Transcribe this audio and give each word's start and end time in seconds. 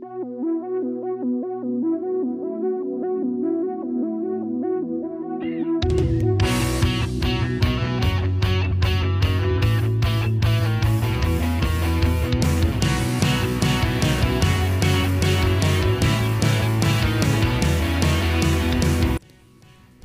Hey, 0.00 0.06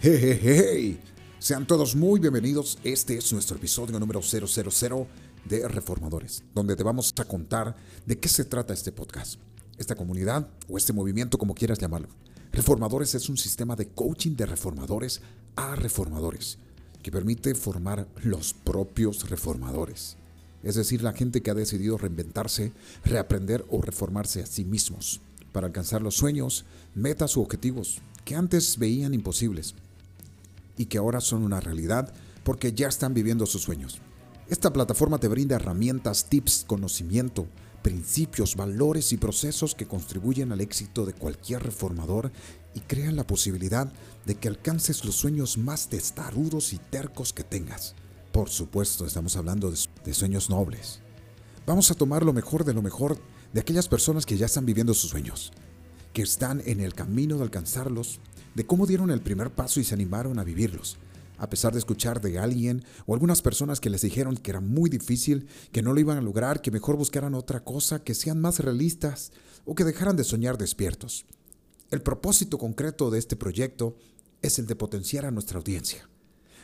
hey, 0.02 0.40
hey, 0.42 1.00
Sean 1.38 1.68
todos 1.68 1.96
muy 1.96 2.20
bienvenidos. 2.20 2.80
Este 2.84 3.18
es 3.18 3.32
nuestro 3.32 3.58
episodio 3.58 4.00
número 4.00 4.22
000 4.24 5.08
de 5.46 5.68
Reformadores, 5.68 6.44
donde 6.56 6.76
te 6.76 6.82
vamos 6.82 7.14
a 7.16 7.26
contar 7.26 7.76
de 8.08 8.18
qué 8.18 8.28
se 8.28 8.46
trata 8.46 8.74
este 8.74 8.92
podcast, 8.92 9.40
esta 9.78 9.96
comunidad 9.96 10.48
o 10.68 10.78
este 10.78 10.94
movimiento, 10.94 11.38
como 11.38 11.56
quieras 11.56 11.80
llamarlo. 11.80 12.10
Reformadores 12.52 13.16
es 13.16 13.30
un 13.30 13.38
sistema 13.38 13.76
de 13.76 13.88
coaching 13.88 14.36
de 14.36 14.46
reformadores 14.46 15.22
a 15.56 15.76
reformadores 15.76 16.60
que 17.02 17.12
permite 17.12 17.56
formar 17.56 18.08
los 18.24 18.54
propios 18.54 19.30
reformadores. 19.30 20.18
Es 20.64 20.76
decir, 20.76 21.04
la 21.04 21.14
gente 21.14 21.42
que 21.42 21.52
ha 21.52 21.56
decidido 21.56 21.98
reinventarse, 21.98 22.72
reaprender 23.04 23.66
o 23.70 23.82
reformarse 23.82 24.42
a 24.42 24.46
sí 24.46 24.64
mismos 24.64 25.20
para 25.52 25.68
alcanzar 25.68 26.02
los 26.02 26.16
sueños, 26.16 26.66
metas 26.96 27.36
u 27.36 27.42
objetivos 27.42 28.02
que 28.24 28.36
antes 28.36 28.78
veían 28.78 29.14
imposibles 29.14 29.76
y 30.78 30.86
que 30.86 30.98
ahora 30.98 31.22
son 31.22 31.44
una 31.44 31.60
realidad 31.60 32.14
porque 32.44 32.74
ya 32.74 32.88
están 32.88 33.14
viviendo 33.14 33.46
sus 33.46 33.62
sueños. 33.62 34.00
Esta 34.48 34.72
plataforma 34.74 35.20
te 35.20 35.28
brinda 35.28 35.56
herramientas, 35.56 36.30
tips, 36.30 36.66
conocimiento, 36.68 37.48
principios, 37.84 38.56
valores 38.56 39.12
y 39.12 39.18
procesos 39.18 39.76
que 39.76 39.86
contribuyen 39.86 40.52
al 40.52 40.62
éxito 40.62 41.06
de 41.06 41.14
cualquier 41.14 41.62
reformador 41.62 42.32
y 42.74 42.80
crean 42.80 43.16
la 43.16 43.28
posibilidad 43.28 43.92
de 44.26 44.36
que 44.36 44.48
alcances 44.48 45.06
los 45.06 45.16
sueños 45.16 45.60
más 45.60 45.90
testarudos 45.90 46.74
y 46.74 46.80
tercos 46.80 47.34
que 47.34 47.44
tengas. 47.44 47.94
Por 48.32 48.50
supuesto, 48.50 49.06
estamos 49.06 49.36
hablando 49.36 49.70
de, 49.70 49.78
de 50.04 50.14
sueños 50.14 50.50
nobles. 50.50 51.02
Vamos 51.68 51.92
a 51.92 51.96
tomar 51.96 52.24
lo 52.24 52.34
mejor 52.34 52.64
de 52.64 52.74
lo 52.74 52.82
mejor 52.82 53.20
de 53.54 53.62
aquellas 53.62 53.88
personas 53.88 54.26
que 54.26 54.38
ya 54.38 54.48
están 54.48 54.66
viviendo 54.66 54.94
sus 54.94 55.12
sueños, 55.12 55.52
que 56.14 56.24
están 56.24 56.64
en 56.66 56.80
el 56.80 56.96
camino 56.96 57.38
de 57.38 57.44
alcanzarlos 57.44 58.20
de 58.56 58.66
cómo 58.66 58.88
dieron 58.88 59.12
el 59.12 59.22
primer 59.22 59.52
paso 59.52 59.80
y 59.80 59.84
se 59.84 59.94
animaron 59.94 60.40
a 60.40 60.44
vivirlos, 60.44 60.98
a 61.44 61.50
pesar 61.50 61.74
de 61.74 61.80
escuchar 61.80 62.22
de 62.22 62.40
alguien 62.40 62.86
o 63.06 63.14
algunas 63.14 63.42
personas 63.42 63.82
que 63.82 63.90
les 63.90 64.02
dijeron 64.02 64.38
que 64.38 64.52
era 64.52 64.62
muy 64.62 64.90
difícil, 64.90 65.48
que 65.74 65.82
no 65.82 65.92
lo 65.92 66.00
iban 66.00 66.18
a 66.18 66.22
lograr, 66.22 66.62
que 66.62 66.72
mejor 66.72 66.96
buscaran 66.96 67.36
otra 67.36 67.66
cosa, 67.66 68.02
que 68.02 68.14
sean 68.14 68.40
más 68.40 68.60
realistas 68.60 69.34
o 69.66 69.76
que 69.76 69.84
dejaran 69.84 70.16
de 70.16 70.24
soñar 70.24 70.58
despiertos. 70.58 71.26
El 71.92 72.02
propósito 72.02 72.58
concreto 72.58 73.12
de 73.12 73.20
este 73.20 73.36
proyecto 73.36 73.98
es 74.42 74.58
el 74.58 74.68
de 74.68 74.78
potenciar 74.78 75.26
a 75.26 75.32
nuestra 75.32 75.58
audiencia, 75.58 76.10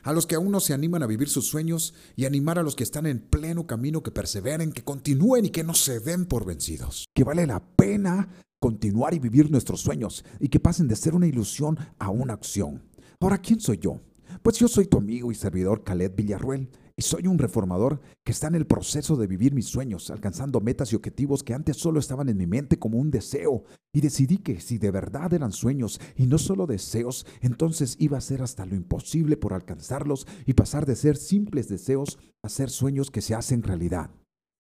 a 0.04 0.14
los 0.14 0.26
que 0.26 0.36
aún 0.36 0.50
no 0.50 0.62
se 0.62 0.74
animan 0.74 1.04
a 1.04 1.08
vivir 1.08 1.28
sus 1.28 1.48
sueños 1.48 1.94
y 2.16 2.24
animar 2.24 2.58
a 2.58 2.64
los 2.64 2.78
que 2.78 2.84
están 2.86 3.06
en 3.06 3.20
pleno 3.20 3.68
camino 3.68 4.02
que 4.02 4.12
perseveren, 4.12 4.72
que 4.72 4.86
continúen 4.86 5.44
y 5.44 5.50
que 5.50 5.66
no 5.66 5.74
se 5.74 6.00
den 6.00 6.26
por 6.26 6.46
vencidos. 6.46 7.06
Que 7.14 7.26
vale 7.26 7.46
la 7.46 7.60
pena 7.60 8.30
continuar 8.62 9.14
y 9.14 9.20
vivir 9.20 9.52
nuestros 9.52 9.82
sueños 9.82 10.24
y 10.40 10.48
que 10.48 10.62
pasen 10.62 10.88
de 10.88 10.96
ser 10.96 11.16
una 11.16 11.28
ilusión 11.28 11.78
a 11.98 12.10
una 12.10 12.34
acción. 12.34 12.82
Ahora, 13.20 13.40
¿quién 13.40 13.60
soy 13.60 13.78
yo? 13.80 14.00
Pues 14.42 14.58
yo 14.58 14.70
soy 14.70 14.86
tu 14.86 14.98
amigo 14.98 15.32
y 15.32 15.36
servidor 15.36 15.84
Khaled 15.84 16.16
Villarruel 16.16 16.70
y 16.96 17.02
soy 17.02 17.28
un 17.28 17.38
reformador 17.38 18.00
que 18.24 18.32
está 18.32 18.48
en 18.48 18.56
el 18.56 18.66
proceso 18.66 19.18
de 19.18 19.28
vivir 19.28 19.54
mis 19.54 19.68
sueños, 19.68 20.10
alcanzando 20.10 20.62
metas 20.62 20.94
y 20.94 20.96
objetivos 20.96 21.44
que 21.44 21.54
antes 21.54 21.76
solo 21.76 22.00
estaban 22.00 22.30
en 22.30 22.38
mi 22.38 22.48
mente 22.48 22.80
como 22.80 23.00
un 23.00 23.12
deseo. 23.12 23.64
Y 23.94 24.00
decidí 24.00 24.38
que 24.38 24.62
si 24.62 24.78
de 24.78 24.92
verdad 24.92 25.34
eran 25.34 25.52
sueños 25.52 26.00
y 26.16 26.26
no 26.26 26.38
solo 26.38 26.68
deseos, 26.68 27.26
entonces 27.42 27.98
iba 28.00 28.18
a 28.18 28.22
ser 28.22 28.42
hasta 28.42 28.66
lo 28.66 28.76
imposible 28.76 29.36
por 29.36 29.54
alcanzarlos 29.54 30.26
y 30.46 30.54
pasar 30.54 30.86
de 30.86 30.96
ser 30.96 31.18
simples 31.18 31.68
deseos 31.68 32.18
a 32.42 32.48
ser 32.48 32.70
sueños 32.70 33.12
que 33.12 33.22
se 33.22 33.36
hacen 33.36 33.62
realidad. 33.62 34.10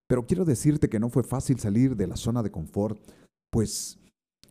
Pero 0.08 0.26
quiero 0.26 0.44
decirte 0.44 0.90
que 0.90 1.00
no 1.00 1.10
fue 1.10 1.24
fácil 1.24 1.58
salir 1.60 1.96
de 1.96 2.08
la 2.08 2.18
zona 2.18 2.44
de 2.44 2.52
confort, 2.52 3.00
pues 3.50 3.98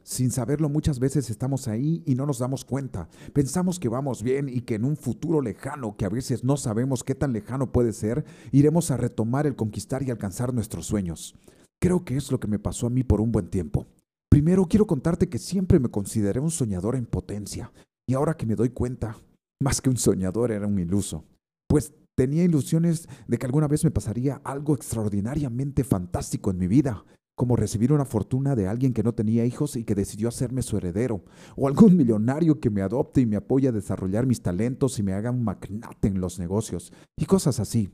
sin 0.08 0.30
saberlo 0.30 0.70
muchas 0.70 1.00
veces 1.00 1.28
estamos 1.28 1.68
ahí 1.68 2.02
y 2.06 2.14
no 2.14 2.24
nos 2.24 2.38
damos 2.38 2.64
cuenta. 2.64 3.10
Pensamos 3.34 3.78
que 3.78 3.90
vamos 3.90 4.22
bien 4.22 4.48
y 4.48 4.62
que 4.62 4.76
en 4.76 4.86
un 4.86 4.96
futuro 4.96 5.42
lejano, 5.42 5.98
que 5.98 6.06
a 6.06 6.08
veces 6.08 6.44
no 6.44 6.56
sabemos 6.56 7.04
qué 7.04 7.14
tan 7.14 7.34
lejano 7.34 7.72
puede 7.72 7.92
ser, 7.92 8.24
iremos 8.50 8.90
a 8.90 8.96
retomar 8.96 9.46
el 9.46 9.54
conquistar 9.54 10.02
y 10.02 10.10
alcanzar 10.10 10.54
nuestros 10.54 10.86
sueños. 10.86 11.34
Creo 11.78 12.06
que 12.06 12.16
es 12.16 12.32
lo 12.32 12.40
que 12.40 12.48
me 12.48 12.58
pasó 12.58 12.86
a 12.86 12.90
mí 12.90 13.04
por 13.04 13.20
un 13.20 13.32
buen 13.32 13.50
tiempo. 13.50 13.86
Primero 14.30 14.64
quiero 14.64 14.86
contarte 14.86 15.28
que 15.28 15.38
siempre 15.38 15.78
me 15.78 15.90
consideré 15.90 16.40
un 16.40 16.50
soñador 16.50 16.96
en 16.96 17.04
potencia 17.04 17.70
y 18.08 18.14
ahora 18.14 18.34
que 18.34 18.46
me 18.46 18.56
doy 18.56 18.70
cuenta, 18.70 19.14
más 19.60 19.82
que 19.82 19.90
un 19.90 19.98
soñador 19.98 20.52
era 20.52 20.66
un 20.66 20.78
iluso. 20.78 21.26
Pues 21.68 21.92
tenía 22.16 22.44
ilusiones 22.44 23.06
de 23.26 23.36
que 23.36 23.44
alguna 23.44 23.68
vez 23.68 23.84
me 23.84 23.90
pasaría 23.90 24.40
algo 24.42 24.74
extraordinariamente 24.74 25.84
fantástico 25.84 26.50
en 26.50 26.56
mi 26.56 26.66
vida, 26.66 27.04
como 27.38 27.54
recibir 27.54 27.92
una 27.92 28.04
fortuna 28.04 28.56
de 28.56 28.66
alguien 28.66 28.92
que 28.92 29.04
no 29.04 29.14
tenía 29.14 29.46
hijos 29.46 29.76
y 29.76 29.84
que 29.84 29.94
decidió 29.94 30.28
hacerme 30.28 30.60
su 30.60 30.76
heredero, 30.76 31.24
o 31.56 31.68
algún 31.68 31.96
millonario 31.96 32.58
que 32.58 32.68
me 32.68 32.82
adopte 32.82 33.20
y 33.20 33.26
me 33.26 33.36
apoye 33.36 33.68
a 33.68 33.72
desarrollar 33.72 34.26
mis 34.26 34.42
talentos 34.42 34.98
y 34.98 35.04
me 35.04 35.12
haga 35.12 35.30
un 35.30 35.44
magnate 35.44 36.08
en 36.08 36.20
los 36.20 36.40
negocios, 36.40 36.92
y 37.16 37.26
cosas 37.26 37.60
así. 37.60 37.90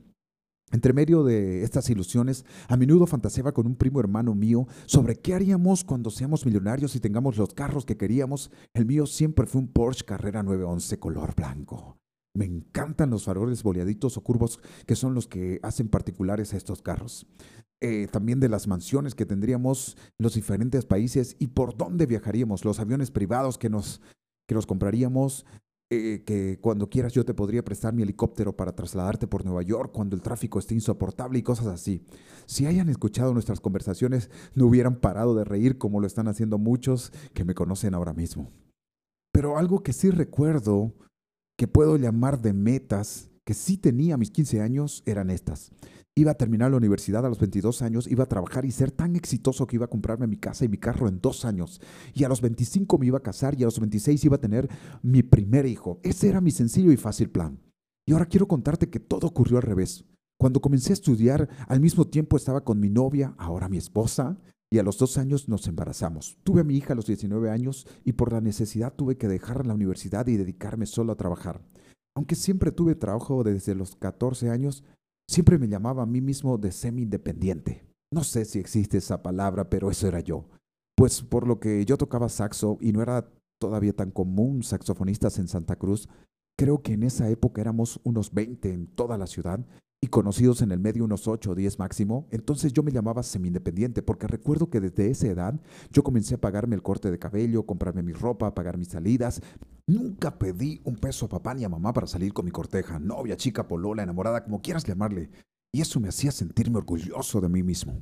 Entre 0.71 0.93
medio 0.93 1.23
de 1.23 1.61
estas 1.61 1.87
ilusiones, 1.91 2.43
a 2.67 2.75
menudo 2.75 3.05
fantaseaba 3.05 3.51
con 3.51 3.67
un 3.67 3.75
primo 3.75 3.99
hermano 3.99 4.33
mío 4.33 4.67
sobre 4.87 5.15
qué 5.15 5.35
haríamos 5.35 5.83
cuando 5.83 6.09
seamos 6.09 6.43
millonarios 6.43 6.95
y 6.95 6.99
tengamos 6.99 7.37
los 7.37 7.53
carros 7.53 7.85
que 7.85 7.97
queríamos. 7.97 8.49
El 8.73 8.87
mío 8.87 9.05
siempre 9.05 9.45
fue 9.45 9.61
un 9.61 9.67
Porsche 9.67 10.05
Carrera 10.05 10.41
911 10.41 10.97
color 10.97 11.35
blanco. 11.35 11.97
Me 12.35 12.43
encantan 12.43 13.11
los 13.11 13.23
faroles 13.23 13.63
boleaditos 13.63 14.17
o 14.17 14.21
curvos 14.21 14.59
que 14.85 14.97
son 14.97 15.13
los 15.13 15.25
que 15.25 15.59
hacen 15.63 15.87
particulares 15.87 16.53
a 16.53 16.57
estos 16.57 16.81
carros. 16.81 17.25
Eh, 17.81 18.07
también 18.09 18.39
de 18.39 18.49
las 18.49 18.67
mansiones 18.67 19.15
que 19.15 19.25
tendríamos 19.25 19.97
en 20.17 20.23
los 20.23 20.33
diferentes 20.33 20.85
países 20.85 21.35
y 21.39 21.47
por 21.47 21.75
dónde 21.75 22.05
viajaríamos, 22.05 22.63
los 22.63 22.79
aviones 22.79 23.11
privados 23.11 23.57
que 23.57 23.69
nos, 23.69 24.01
que 24.47 24.55
nos 24.55 24.65
compraríamos, 24.65 25.45
eh, 25.91 26.23
que 26.25 26.57
cuando 26.61 26.89
quieras 26.89 27.13
yo 27.13 27.25
te 27.25 27.35
podría 27.35 27.63
prestar 27.63 27.93
mi 27.93 28.01
helicóptero 28.01 28.55
para 28.55 28.73
trasladarte 28.73 29.27
por 29.27 29.45
Nueva 29.45 29.61
York 29.61 29.91
cuando 29.93 30.15
el 30.15 30.21
tráfico 30.23 30.57
esté 30.57 30.73
insoportable 30.73 31.37
y 31.37 31.43
cosas 31.43 31.67
así. 31.67 32.01
Si 32.47 32.65
hayan 32.65 32.89
escuchado 32.89 33.33
nuestras 33.33 33.59
conversaciones, 33.59 34.31
no 34.55 34.65
hubieran 34.65 34.95
parado 34.95 35.35
de 35.35 35.43
reír 35.43 35.77
como 35.77 35.99
lo 35.99 36.07
están 36.07 36.27
haciendo 36.27 36.57
muchos 36.57 37.11
que 37.33 37.45
me 37.45 37.53
conocen 37.53 37.93
ahora 37.93 38.13
mismo. 38.13 38.51
Pero 39.31 39.57
algo 39.57 39.83
que 39.83 39.93
sí 39.93 40.09
recuerdo, 40.09 40.93
que 41.57 41.67
puedo 41.67 41.97
llamar 41.97 42.41
de 42.41 42.53
metas, 42.53 43.29
que 43.45 43.53
sí 43.53 43.77
tenía 43.77 44.17
mis 44.17 44.31
15 44.31 44.61
años, 44.61 45.03
eran 45.05 45.29
estas. 45.29 45.71
Iba 46.15 46.31
a 46.31 46.35
terminar 46.35 46.71
la 46.71 46.77
universidad 46.77 47.25
a 47.25 47.29
los 47.29 47.39
22 47.39 47.81
años, 47.81 48.07
iba 48.07 48.23
a 48.23 48.27
trabajar 48.27 48.65
y 48.65 48.71
ser 48.71 48.91
tan 48.91 49.15
exitoso 49.15 49.67
que 49.67 49.75
iba 49.75 49.85
a 49.85 49.89
comprarme 49.89 50.27
mi 50.27 50.37
casa 50.37 50.65
y 50.65 50.69
mi 50.69 50.77
carro 50.77 51.07
en 51.07 51.19
dos 51.21 51.45
años. 51.45 51.81
Y 52.13 52.23
a 52.23 52.29
los 52.29 52.41
25 52.41 52.97
me 52.97 53.07
iba 53.07 53.17
a 53.17 53.23
casar 53.23 53.59
y 53.59 53.63
a 53.63 53.67
los 53.67 53.79
26 53.79 54.23
iba 54.25 54.37
a 54.37 54.41
tener 54.41 54.69
mi 55.03 55.23
primer 55.23 55.65
hijo. 55.65 55.99
Ese 56.03 56.29
era 56.29 56.41
mi 56.41 56.51
sencillo 56.51 56.91
y 56.91 56.97
fácil 56.97 57.29
plan. 57.29 57.59
Y 58.05 58.13
ahora 58.13 58.27
quiero 58.27 58.47
contarte 58.47 58.89
que 58.89 58.99
todo 58.99 59.27
ocurrió 59.27 59.57
al 59.57 59.63
revés. 59.63 60.05
Cuando 60.37 60.61
comencé 60.61 60.91
a 60.91 60.93
estudiar, 60.93 61.49
al 61.67 61.79
mismo 61.79 62.07
tiempo 62.07 62.37
estaba 62.37 62.63
con 62.63 62.79
mi 62.79 62.89
novia, 62.89 63.35
ahora 63.37 63.69
mi 63.69 63.77
esposa, 63.77 64.37
y 64.71 64.79
a 64.79 64.83
los 64.83 64.97
dos 64.97 65.17
años 65.17 65.47
nos 65.49 65.67
embarazamos. 65.67 66.37
Tuve 66.43 66.61
a 66.61 66.63
mi 66.63 66.75
hija 66.75 66.93
a 66.93 66.95
los 66.95 67.07
19 67.07 67.49
años 67.49 67.87
y 68.03 68.13
por 68.13 68.31
la 68.31 68.41
necesidad 68.41 68.93
tuve 68.93 69.17
que 69.17 69.27
dejar 69.27 69.65
la 69.65 69.73
universidad 69.73 70.27
y 70.27 70.37
dedicarme 70.37 70.85
solo 70.85 71.13
a 71.13 71.17
trabajar. 71.17 71.61
Aunque 72.15 72.35
siempre 72.35 72.71
tuve 72.71 72.95
trabajo 72.95 73.43
desde 73.43 73.75
los 73.75 73.95
14 73.95 74.49
años, 74.49 74.83
Siempre 75.27 75.57
me 75.57 75.67
llamaba 75.67 76.03
a 76.03 76.05
mí 76.05 76.21
mismo 76.21 76.57
de 76.57 76.71
semi-independiente. 76.71 77.83
No 78.13 78.23
sé 78.23 78.45
si 78.45 78.59
existe 78.59 78.99
esa 78.99 79.23
palabra, 79.23 79.69
pero 79.69 79.89
eso 79.89 80.07
era 80.07 80.19
yo. 80.19 80.45
Pues 80.95 81.23
por 81.23 81.47
lo 81.47 81.59
que 81.59 81.83
yo 81.85 81.97
tocaba 81.97 82.29
saxo 82.29 82.77
y 82.79 82.91
no 82.91 83.01
era 83.01 83.27
todavía 83.59 83.93
tan 83.93 84.11
común 84.11 84.63
saxofonistas 84.63 85.39
en 85.39 85.47
Santa 85.47 85.75
Cruz, 85.77 86.07
creo 86.57 86.81
que 86.81 86.93
en 86.93 87.03
esa 87.03 87.29
época 87.29 87.61
éramos 87.61 87.99
unos 88.03 88.33
20 88.33 88.71
en 88.71 88.87
toda 88.87 89.17
la 89.17 89.27
ciudad 89.27 89.65
y 90.01 90.07
conocidos 90.07 90.61
en 90.61 90.71
el 90.71 90.79
medio 90.79 91.03
unos 91.03 91.27
8 91.27 91.51
o 91.51 91.55
10 91.55 91.79
máximo, 91.79 92.27
entonces 92.29 92.71
yo 92.71 92.83
me 92.83 92.91
llamaba 92.91 93.23
semi-independiente 93.23 94.03
porque 94.03 94.27
recuerdo 94.27 94.69
que 94.69 94.79
desde 94.79 95.09
esa 95.09 95.27
edad 95.27 95.59
yo 95.91 96.03
comencé 96.03 96.35
a 96.35 96.41
pagarme 96.41 96.75
el 96.75 96.83
corte 96.83 97.09
de 97.09 97.17
cabello, 97.17 97.65
comprarme 97.65 98.03
mi 98.03 98.13
ropa, 98.13 98.53
pagar 98.53 98.77
mis 98.77 98.89
salidas. 98.89 99.41
Nunca 99.87 100.39
pedí 100.39 100.81
un 100.83 100.95
peso 100.95 101.27
a 101.27 101.29
papá 101.29 101.53
ni 101.53 101.63
a 101.63 101.69
mamá 101.69 101.93
para 101.93 102.07
salir 102.07 102.33
con 102.33 102.45
mi 102.45 102.51
corteja, 102.51 102.97
novia, 102.97 103.37
chica, 103.37 103.67
polola, 103.67 104.03
enamorada, 104.03 104.43
como 104.43 104.61
quieras 104.61 104.83
llamarle. 104.83 105.29
Y 105.71 105.81
eso 105.81 105.99
me 105.99 106.09
hacía 106.09 106.31
sentirme 106.31 106.77
orgulloso 106.77 107.39
de 107.39 107.49
mí 107.49 107.61
mismo. 107.61 108.01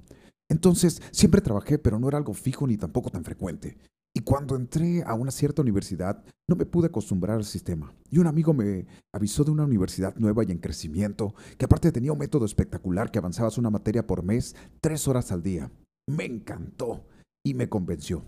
Entonces, 0.50 1.02
siempre 1.12 1.42
trabajé, 1.42 1.80
pero 1.80 2.00
no 2.00 2.08
era 2.08 2.18
algo 2.18 2.34
fijo 2.34 2.68
ni 2.68 2.78
tampoco 2.78 3.10
tan 3.10 3.24
frecuente. 3.24 3.78
Y 4.16 4.22
cuando 4.22 4.56
entré 4.56 5.04
a 5.04 5.16
una 5.16 5.32
cierta 5.32 5.64
universidad, 5.64 6.24
no 6.48 6.56
me 6.56 6.66
pude 6.66 6.88
acostumbrar 6.88 7.38
al 7.38 7.46
sistema. 7.46 7.94
Y 8.12 8.20
un 8.20 8.28
amigo 8.28 8.54
me 8.54 8.86
avisó 9.12 9.44
de 9.44 9.52
una 9.52 9.64
universidad 9.64 10.16
nueva 10.18 10.44
y 10.44 10.52
en 10.52 10.60
crecimiento, 10.60 11.34
que 11.58 11.66
aparte 11.66 11.92
tenía 11.92 12.14
un 12.14 12.20
método 12.20 12.46
espectacular 12.46 13.10
que 13.10 13.18
avanzabas 13.18 13.58
una 13.58 13.72
materia 13.72 14.06
por 14.06 14.24
mes, 14.24 14.56
tres 14.80 15.08
horas 15.08 15.32
al 15.32 15.42
día. 15.42 15.72
Me 16.08 16.26
encantó. 16.26 17.08
y 17.46 17.56
me 17.56 17.68
convenció. 17.68 18.24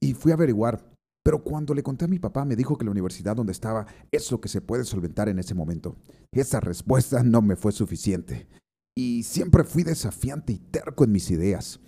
Y 0.00 0.14
fui 0.14 0.32
a 0.32 0.34
averiguar, 0.34 0.95
pero 1.26 1.42
cuando 1.42 1.74
le 1.74 1.82
conté 1.82 2.04
a 2.04 2.08
mi 2.08 2.20
papá 2.20 2.44
me 2.44 2.54
dijo 2.54 2.78
que 2.78 2.84
la 2.84 2.92
universidad 2.92 3.34
donde 3.34 3.50
estaba 3.50 3.84
es 4.12 4.30
lo 4.30 4.40
que 4.40 4.48
se 4.48 4.60
puede 4.60 4.84
solventar 4.84 5.28
en 5.28 5.40
ese 5.40 5.56
momento. 5.56 5.96
Esa 6.30 6.60
respuesta 6.60 7.24
no 7.24 7.42
me 7.42 7.56
fue 7.56 7.72
suficiente. 7.72 8.46
Y 8.96 9.24
siempre 9.24 9.64
fui 9.64 9.82
desafiante 9.82 10.52
y 10.52 10.58
terco 10.58 11.02
en 11.02 11.10
mis 11.10 11.32
ideas. 11.32 11.80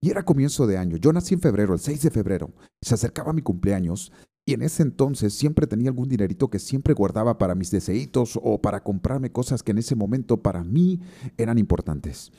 Y 0.00 0.10
era 0.10 0.24
comienzo 0.24 0.68
de 0.68 0.78
año. 0.78 0.96
Yo 0.96 1.12
nací 1.12 1.34
en 1.34 1.40
febrero, 1.40 1.74
el 1.74 1.80
6 1.80 2.02
de 2.02 2.10
febrero. 2.12 2.52
Se 2.82 2.94
acercaba 2.94 3.32
mi 3.32 3.42
cumpleaños 3.42 4.12
y 4.46 4.54
en 4.54 4.62
ese 4.62 4.84
entonces 4.84 5.34
siempre 5.34 5.66
tenía 5.66 5.90
algún 5.90 6.08
dinerito 6.08 6.48
que 6.48 6.60
siempre 6.60 6.94
guardaba 6.94 7.36
para 7.36 7.56
mis 7.56 7.72
deseitos 7.72 8.38
o 8.40 8.62
para 8.62 8.84
comprarme 8.84 9.32
cosas 9.32 9.64
que 9.64 9.72
en 9.72 9.78
ese 9.78 9.96
momento 9.96 10.40
para 10.40 10.62
mí 10.62 11.00
eran 11.36 11.58
importantes. 11.58 12.30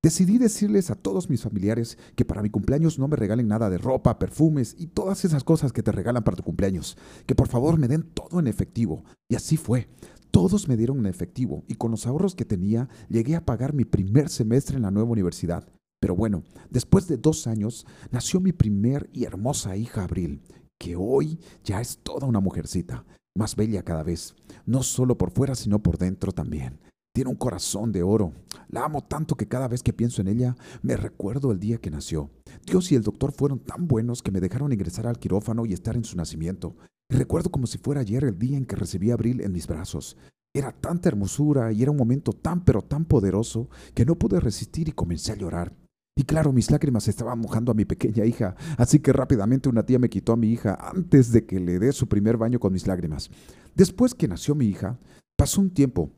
Decidí 0.00 0.38
decirles 0.38 0.92
a 0.92 0.94
todos 0.94 1.28
mis 1.28 1.42
familiares 1.42 1.98
que 2.14 2.24
para 2.24 2.40
mi 2.40 2.50
cumpleaños 2.50 3.00
no 3.00 3.08
me 3.08 3.16
regalen 3.16 3.48
nada 3.48 3.68
de 3.68 3.78
ropa, 3.78 4.20
perfumes 4.20 4.76
y 4.78 4.86
todas 4.86 5.24
esas 5.24 5.42
cosas 5.42 5.72
que 5.72 5.82
te 5.82 5.90
regalan 5.90 6.22
para 6.22 6.36
tu 6.36 6.44
cumpleaños. 6.44 6.96
Que 7.26 7.34
por 7.34 7.48
favor 7.48 7.78
me 7.78 7.88
den 7.88 8.04
todo 8.04 8.38
en 8.38 8.46
efectivo. 8.46 9.02
Y 9.28 9.34
así 9.34 9.56
fue. 9.56 9.88
Todos 10.30 10.68
me 10.68 10.76
dieron 10.76 10.98
en 11.00 11.06
efectivo 11.06 11.64
y 11.66 11.74
con 11.74 11.90
los 11.90 12.06
ahorros 12.06 12.36
que 12.36 12.44
tenía 12.44 12.88
llegué 13.08 13.34
a 13.34 13.44
pagar 13.44 13.74
mi 13.74 13.84
primer 13.84 14.28
semestre 14.28 14.76
en 14.76 14.82
la 14.82 14.92
nueva 14.92 15.10
universidad. 15.10 15.66
Pero 16.00 16.14
bueno, 16.14 16.44
después 16.70 17.08
de 17.08 17.16
dos 17.16 17.48
años 17.48 17.84
nació 18.12 18.38
mi 18.38 18.52
primer 18.52 19.10
y 19.12 19.24
hermosa 19.24 19.76
hija 19.76 20.04
Abril, 20.04 20.42
que 20.78 20.94
hoy 20.94 21.40
ya 21.64 21.80
es 21.80 21.98
toda 22.04 22.28
una 22.28 22.38
mujercita, 22.38 23.04
más 23.36 23.56
bella 23.56 23.82
cada 23.82 24.04
vez, 24.04 24.36
no 24.64 24.84
solo 24.84 25.18
por 25.18 25.32
fuera, 25.32 25.56
sino 25.56 25.82
por 25.82 25.98
dentro 25.98 26.30
también. 26.30 26.78
Tiene 27.14 27.30
un 27.30 27.36
corazón 27.36 27.92
de 27.92 28.02
oro. 28.02 28.32
La 28.68 28.84
amo 28.84 29.02
tanto 29.02 29.36
que 29.36 29.48
cada 29.48 29.68
vez 29.68 29.82
que 29.82 29.92
pienso 29.92 30.20
en 30.20 30.28
ella, 30.28 30.56
me 30.82 30.96
recuerdo 30.96 31.50
el 31.50 31.58
día 31.58 31.78
que 31.78 31.90
nació. 31.90 32.30
Dios 32.64 32.92
y 32.92 32.94
el 32.94 33.02
doctor 33.02 33.32
fueron 33.32 33.58
tan 33.58 33.88
buenos 33.88 34.22
que 34.22 34.30
me 34.30 34.40
dejaron 34.40 34.72
ingresar 34.72 35.06
al 35.06 35.18
quirófano 35.18 35.66
y 35.66 35.72
estar 35.72 35.96
en 35.96 36.04
su 36.04 36.16
nacimiento. 36.16 36.76
recuerdo 37.10 37.50
como 37.50 37.66
si 37.66 37.78
fuera 37.78 38.02
ayer 38.02 38.24
el 38.24 38.38
día 38.38 38.58
en 38.58 38.66
que 38.66 38.76
recibí 38.76 39.10
a 39.10 39.14
Abril 39.14 39.40
en 39.40 39.52
mis 39.52 39.66
brazos. 39.66 40.16
Era 40.54 40.72
tanta 40.72 41.08
hermosura 41.08 41.72
y 41.72 41.82
era 41.82 41.90
un 41.90 41.96
momento 41.96 42.32
tan 42.32 42.64
pero 42.64 42.82
tan 42.82 43.04
poderoso 43.04 43.68
que 43.94 44.04
no 44.04 44.16
pude 44.16 44.40
resistir 44.40 44.88
y 44.88 44.92
comencé 44.92 45.32
a 45.32 45.36
llorar. 45.36 45.74
Y 46.18 46.24
claro, 46.24 46.52
mis 46.52 46.70
lágrimas 46.72 47.06
estaban 47.06 47.38
mojando 47.38 47.70
a 47.70 47.76
mi 47.76 47.84
pequeña 47.84 48.24
hija, 48.24 48.56
así 48.76 48.98
que 48.98 49.12
rápidamente 49.12 49.68
una 49.68 49.86
tía 49.86 50.00
me 50.00 50.10
quitó 50.10 50.32
a 50.32 50.36
mi 50.36 50.50
hija 50.50 50.76
antes 50.80 51.30
de 51.30 51.46
que 51.46 51.60
le 51.60 51.78
dé 51.78 51.92
su 51.92 52.08
primer 52.08 52.36
baño 52.36 52.58
con 52.58 52.72
mis 52.72 52.88
lágrimas. 52.88 53.30
Después 53.76 54.16
que 54.16 54.26
nació 54.26 54.56
mi 54.56 54.66
hija, 54.66 54.98
pasó 55.36 55.60
un 55.60 55.70
tiempo, 55.70 56.10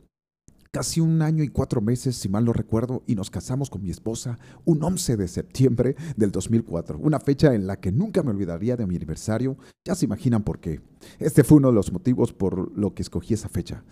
casi 0.73 1.01
un 1.01 1.21
año 1.23 1.43
y 1.43 1.49
cuatro 1.49 1.81
meses, 1.81 2.17
si 2.17 2.29
mal 2.29 2.45
no 2.45 2.53
recuerdo, 2.53 3.03
y 3.07 3.15
nos 3.15 3.31
casamos 3.31 3.71
con 3.71 3.83
mi 3.83 3.91
esposa 3.91 4.39
un 4.65 4.83
11 4.83 5.17
de 5.17 5.29
septiembre 5.29 5.97
del 6.17 6.31
2004, 6.31 6.99
una 6.99 7.21
fecha 7.21 7.55
en 7.55 7.67
la 7.67 7.81
que 7.81 7.93
nunca 7.93 8.23
me 8.23 8.31
olvidaría 8.31 8.77
de 8.77 8.87
mi 8.87 8.97
aniversario. 8.97 9.57
Ya 9.85 9.95
se 9.95 10.05
imaginan 10.05 10.43
por 10.43 10.61
qué. 10.61 10.81
Este 11.19 11.45
fue 11.45 11.59
uno 11.59 11.69
de 11.69 11.75
los 11.75 11.93
motivos 11.93 12.33
por 12.33 12.77
lo 12.77 12.95
que 12.95 13.03
escogí 13.03 13.35
esa 13.35 13.49
fecha. 13.49 13.83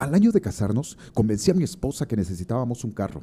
Al 0.00 0.14
año 0.14 0.32
de 0.32 0.40
casarnos, 0.40 0.96
convencí 1.12 1.50
a 1.50 1.54
mi 1.54 1.62
esposa 1.62 2.08
que 2.08 2.16
necesitábamos 2.16 2.84
un 2.84 2.90
carro. 2.90 3.22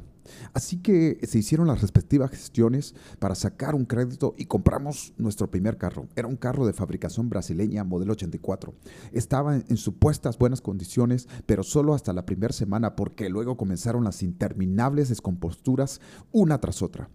Así 0.54 0.76
que 0.76 1.18
se 1.26 1.40
hicieron 1.40 1.66
las 1.66 1.80
respectivas 1.80 2.30
gestiones 2.30 2.94
para 3.18 3.34
sacar 3.34 3.74
un 3.74 3.84
crédito 3.84 4.36
y 4.38 4.44
compramos 4.44 5.12
nuestro 5.18 5.50
primer 5.50 5.76
carro. 5.76 6.06
Era 6.14 6.28
un 6.28 6.36
carro 6.36 6.66
de 6.66 6.72
fabricación 6.72 7.30
brasileña, 7.30 7.82
modelo 7.82 8.12
84. 8.12 8.74
Estaba 9.10 9.56
en 9.56 9.76
supuestas 9.76 10.38
buenas 10.38 10.60
condiciones, 10.60 11.26
pero 11.46 11.64
solo 11.64 11.94
hasta 11.94 12.12
la 12.12 12.24
primera 12.24 12.52
semana 12.52 12.94
porque 12.94 13.28
luego 13.28 13.56
comenzaron 13.56 14.04
las 14.04 14.22
interminables 14.22 15.08
descomposturas 15.08 16.00
una 16.30 16.60
tras 16.60 16.80
otra 16.80 17.10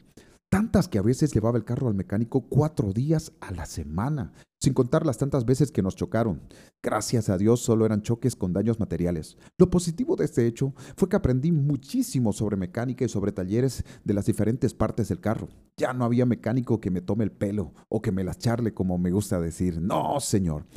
tantas 0.54 0.88
que 0.88 1.00
a 1.00 1.02
veces 1.02 1.34
llevaba 1.34 1.58
el 1.58 1.66
carro 1.66 1.88
al 1.88 1.96
mecánico 1.96 2.42
cuatro 2.42 2.94
días 2.94 3.32
a 3.42 3.52
la 3.52 3.66
semana, 3.66 4.34
sin 4.62 4.76
contar 4.76 5.04
las 5.04 5.18
tantas 5.18 5.46
veces 5.46 5.72
que 5.72 5.82
nos 5.82 5.96
chocaron. 5.96 6.44
Gracias 6.84 7.28
a 7.30 7.40
Dios 7.40 7.62
solo 7.62 7.88
eran 7.88 8.04
choques 8.04 8.36
con 8.36 8.54
daños 8.54 8.80
materiales. 8.80 9.36
Lo 9.58 9.72
positivo 9.72 10.16
de 10.16 10.26
este 10.26 10.46
hecho 10.46 10.76
fue 10.96 11.10
que 11.10 11.16
aprendí 11.16 11.52
muchísimo 11.52 12.34
sobre 12.34 12.56
mecánica 12.56 13.04
y 13.04 13.10
sobre 13.10 13.32
talleres 13.32 13.84
de 14.04 14.14
las 14.14 14.28
diferentes 14.28 14.76
partes 14.76 15.10
del 15.10 15.22
carro. 15.22 15.48
Ya 15.76 15.92
no 15.92 16.06
había 16.06 16.28
mecánico 16.28 16.80
que 16.80 16.92
me 16.92 17.02
tome 17.02 17.24
el 17.24 17.32
pelo 17.32 17.74
o 17.90 18.04
que 18.04 18.12
me 18.12 18.24
las 18.24 18.38
charle 18.38 18.76
como 18.76 19.00
me 19.00 19.10
gusta 19.10 19.42
decir. 19.42 19.82
No, 19.82 20.20
señor. 20.20 20.68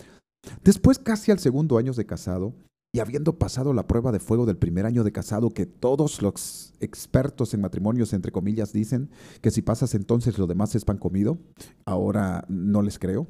Después, 0.64 0.98
casi 0.98 1.32
al 1.32 1.38
segundo 1.38 1.76
año 1.76 1.92
de 1.92 2.06
casado, 2.06 2.54
y 2.96 3.00
habiendo 3.00 3.38
pasado 3.38 3.74
la 3.74 3.86
prueba 3.86 4.10
de 4.10 4.20
fuego 4.20 4.46
del 4.46 4.56
primer 4.56 4.86
año 4.86 5.04
de 5.04 5.12
casado 5.12 5.50
que 5.50 5.66
todos 5.66 6.22
los 6.22 6.72
expertos 6.80 7.52
en 7.52 7.60
matrimonios, 7.60 8.14
entre 8.14 8.32
comillas, 8.32 8.72
dicen 8.72 9.10
que 9.42 9.50
si 9.50 9.60
pasas 9.60 9.94
entonces 9.94 10.38
lo 10.38 10.46
demás 10.46 10.74
es 10.74 10.86
pan 10.86 10.96
comido, 10.96 11.36
ahora 11.84 12.46
no 12.48 12.80
les 12.80 12.98
creo, 12.98 13.26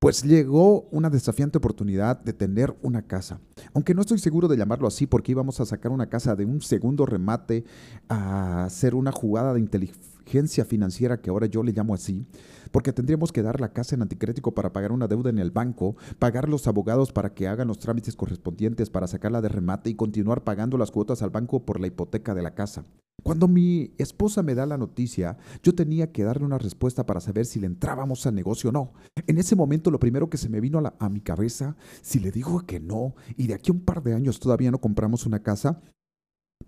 pues 0.00 0.22
llegó 0.22 0.82
una 0.90 1.08
desafiante 1.08 1.56
oportunidad 1.56 2.20
de 2.20 2.34
tener 2.34 2.76
una 2.82 3.00
casa. 3.00 3.40
Aunque 3.72 3.94
no 3.94 4.02
estoy 4.02 4.18
seguro 4.18 4.48
de 4.48 4.58
llamarlo 4.58 4.86
así 4.86 5.06
porque 5.06 5.32
íbamos 5.32 5.60
a 5.60 5.64
sacar 5.64 5.92
una 5.92 6.10
casa 6.10 6.36
de 6.36 6.44
un 6.44 6.60
segundo 6.60 7.06
remate 7.06 7.64
a 8.10 8.64
hacer 8.64 8.94
una 8.94 9.12
jugada 9.12 9.54
de 9.54 9.60
inteligencia 9.60 10.66
financiera 10.66 11.22
que 11.22 11.30
ahora 11.30 11.46
yo 11.46 11.62
le 11.62 11.72
llamo 11.72 11.94
así, 11.94 12.26
porque 12.70 12.92
tendríamos 12.92 13.32
que 13.32 13.42
dar 13.42 13.60
la 13.60 13.72
casa 13.72 13.94
en 13.94 14.02
anticrético 14.02 14.54
para 14.54 14.72
pagar 14.72 14.92
una 14.92 15.08
deuda 15.08 15.30
en 15.30 15.38
el 15.38 15.50
banco, 15.50 15.96
pagar 16.18 16.48
los 16.48 16.66
abogados 16.66 17.12
para 17.12 17.34
que 17.34 17.48
hagan 17.48 17.68
los 17.68 17.78
trámites 17.78 18.16
correspondientes 18.16 18.90
para 18.90 19.06
sacarla 19.06 19.40
de 19.40 19.48
remate 19.48 19.90
y 19.90 19.94
continuar 19.94 20.44
pagando 20.44 20.78
las 20.78 20.90
cuotas 20.90 21.22
al 21.22 21.30
banco 21.30 21.64
por 21.64 21.80
la 21.80 21.86
hipoteca 21.86 22.34
de 22.34 22.42
la 22.42 22.54
casa. 22.54 22.84
Cuando 23.22 23.48
mi 23.48 23.92
esposa 23.98 24.42
me 24.42 24.54
da 24.54 24.66
la 24.66 24.78
noticia, 24.78 25.36
yo 25.62 25.74
tenía 25.74 26.10
que 26.10 26.24
darle 26.24 26.46
una 26.46 26.58
respuesta 26.58 27.04
para 27.04 27.20
saber 27.20 27.44
si 27.44 27.60
le 27.60 27.66
entrábamos 27.66 28.26
al 28.26 28.34
negocio 28.34 28.70
o 28.70 28.72
no. 28.72 28.92
En 29.26 29.38
ese 29.38 29.56
momento 29.56 29.90
lo 29.90 30.00
primero 30.00 30.30
que 30.30 30.38
se 30.38 30.48
me 30.48 30.60
vino 30.60 30.82
a, 30.98 31.08
mi 31.08 31.20
cabeza, 31.20 31.76
si 32.02 32.18
le 32.18 32.30
digo 32.30 32.60
que 32.66 32.80
no 32.80 33.14
y 33.36 33.46
de 33.46 33.54
aquí 33.54 33.70
a 33.70 33.74
un 33.74 33.80
par 33.80 34.02
de 34.02 34.14
años 34.14 34.40
todavía 34.40 34.70
no 34.70 34.80
compramos 34.80 35.26
una 35.26 35.42
casa, 35.42 35.82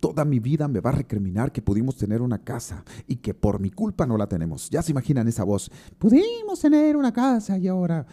Toda 0.02 0.24
mi 0.24 0.40
vida 0.40 0.66
me 0.66 0.80
va 0.80 0.90
a 0.90 0.94
recriminar 0.94 1.52
que 1.52 1.62
pudimos 1.62 1.96
tener 1.96 2.22
una 2.22 2.42
casa 2.42 2.84
y 3.06 3.18
que 3.18 3.34
por 3.34 3.60
mi 3.60 3.70
culpa 3.70 4.04
no 4.04 4.16
la 4.16 4.26
tenemos. 4.26 4.68
Ya 4.68 4.82
se 4.82 4.90
imaginan 4.90 5.28
esa 5.28 5.44
voz. 5.44 5.70
Pudimos 5.96 6.58
tener 6.58 6.96
una 6.96 7.12
casa 7.12 7.56
y 7.56 7.68
ahora... 7.68 8.04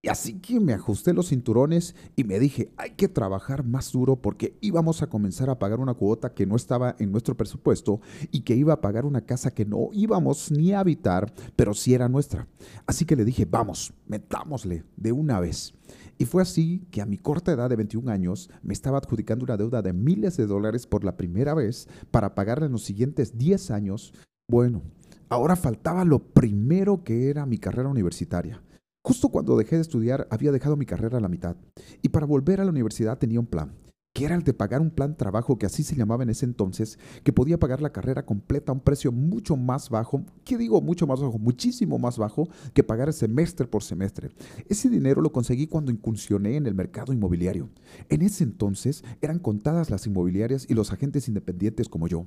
Y 0.00 0.08
así 0.10 0.34
que 0.34 0.60
me 0.60 0.74
ajusté 0.74 1.12
los 1.12 1.30
cinturones 1.30 1.96
y 2.14 2.22
me 2.22 2.38
dije, 2.38 2.70
hay 2.76 2.90
que 2.90 3.08
trabajar 3.08 3.64
más 3.64 3.90
duro 3.90 4.14
porque 4.14 4.56
íbamos 4.60 5.02
a 5.02 5.08
comenzar 5.08 5.50
a 5.50 5.58
pagar 5.58 5.80
una 5.80 5.94
cuota 5.94 6.34
que 6.34 6.46
no 6.46 6.54
estaba 6.54 6.94
en 7.00 7.10
nuestro 7.10 7.36
presupuesto 7.36 8.00
y 8.30 8.42
que 8.42 8.54
iba 8.54 8.72
a 8.72 8.80
pagar 8.80 9.04
una 9.04 9.22
casa 9.22 9.50
que 9.50 9.64
no 9.64 9.88
íbamos 9.92 10.52
ni 10.52 10.70
a 10.70 10.80
habitar, 10.80 11.32
pero 11.56 11.74
sí 11.74 11.94
era 11.94 12.08
nuestra. 12.08 12.46
Así 12.86 13.06
que 13.06 13.16
le 13.16 13.24
dije, 13.24 13.44
vamos, 13.44 13.92
metámosle 14.06 14.84
de 14.96 15.10
una 15.10 15.40
vez. 15.40 15.74
Y 16.16 16.26
fue 16.26 16.42
así 16.42 16.86
que 16.92 17.02
a 17.02 17.06
mi 17.06 17.18
corta 17.18 17.50
edad 17.50 17.68
de 17.68 17.74
21 17.74 18.08
años 18.08 18.50
me 18.62 18.74
estaba 18.74 18.98
adjudicando 18.98 19.44
una 19.44 19.56
deuda 19.56 19.82
de 19.82 19.92
miles 19.92 20.36
de 20.36 20.46
dólares 20.46 20.86
por 20.86 21.02
la 21.02 21.16
primera 21.16 21.54
vez 21.54 21.88
para 22.12 22.36
pagarle 22.36 22.66
en 22.66 22.72
los 22.72 22.84
siguientes 22.84 23.36
10 23.36 23.72
años. 23.72 24.12
Bueno, 24.48 24.82
ahora 25.28 25.56
faltaba 25.56 26.04
lo 26.04 26.20
primero 26.20 27.02
que 27.02 27.30
era 27.30 27.46
mi 27.46 27.58
carrera 27.58 27.88
universitaria. 27.88 28.62
Justo 29.08 29.30
cuando 29.30 29.56
dejé 29.56 29.76
de 29.76 29.80
estudiar 29.80 30.28
había 30.30 30.52
dejado 30.52 30.76
mi 30.76 30.84
carrera 30.84 31.16
a 31.16 31.20
la 31.22 31.30
mitad 31.30 31.56
y 32.02 32.10
para 32.10 32.26
volver 32.26 32.60
a 32.60 32.64
la 32.64 32.70
universidad 32.70 33.16
tenía 33.16 33.40
un 33.40 33.46
plan 33.46 33.72
que 34.12 34.26
era 34.26 34.34
el 34.34 34.42
de 34.42 34.52
pagar 34.52 34.82
un 34.82 34.90
plan 34.90 35.16
trabajo 35.16 35.56
que 35.56 35.64
así 35.64 35.82
se 35.82 35.96
llamaba 35.96 36.24
en 36.24 36.28
ese 36.28 36.44
entonces, 36.44 36.98
que 37.22 37.32
podía 37.32 37.58
pagar 37.58 37.80
la 37.80 37.92
carrera 37.92 38.26
completa 38.26 38.70
a 38.70 38.74
un 38.74 38.80
precio 38.80 39.10
mucho 39.10 39.56
más 39.56 39.88
bajo, 39.88 40.24
¿qué 40.44 40.58
digo 40.58 40.82
mucho 40.82 41.06
más 41.06 41.22
bajo? 41.22 41.38
Muchísimo 41.38 41.98
más 41.98 42.18
bajo 42.18 42.48
que 42.74 42.84
pagar 42.84 43.12
semestre 43.14 43.66
por 43.66 43.82
semestre. 43.82 44.30
Ese 44.68 44.90
dinero 44.90 45.22
lo 45.22 45.32
conseguí 45.32 45.68
cuando 45.68 45.92
incursioné 45.92 46.56
en 46.56 46.66
el 46.66 46.74
mercado 46.74 47.12
inmobiliario. 47.12 47.70
En 48.10 48.20
ese 48.20 48.44
entonces 48.44 49.04
eran 49.22 49.38
contadas 49.38 49.88
las 49.88 50.06
inmobiliarias 50.06 50.66
y 50.68 50.74
los 50.74 50.92
agentes 50.92 51.28
independientes 51.28 51.88
como 51.88 52.08
yo. 52.08 52.26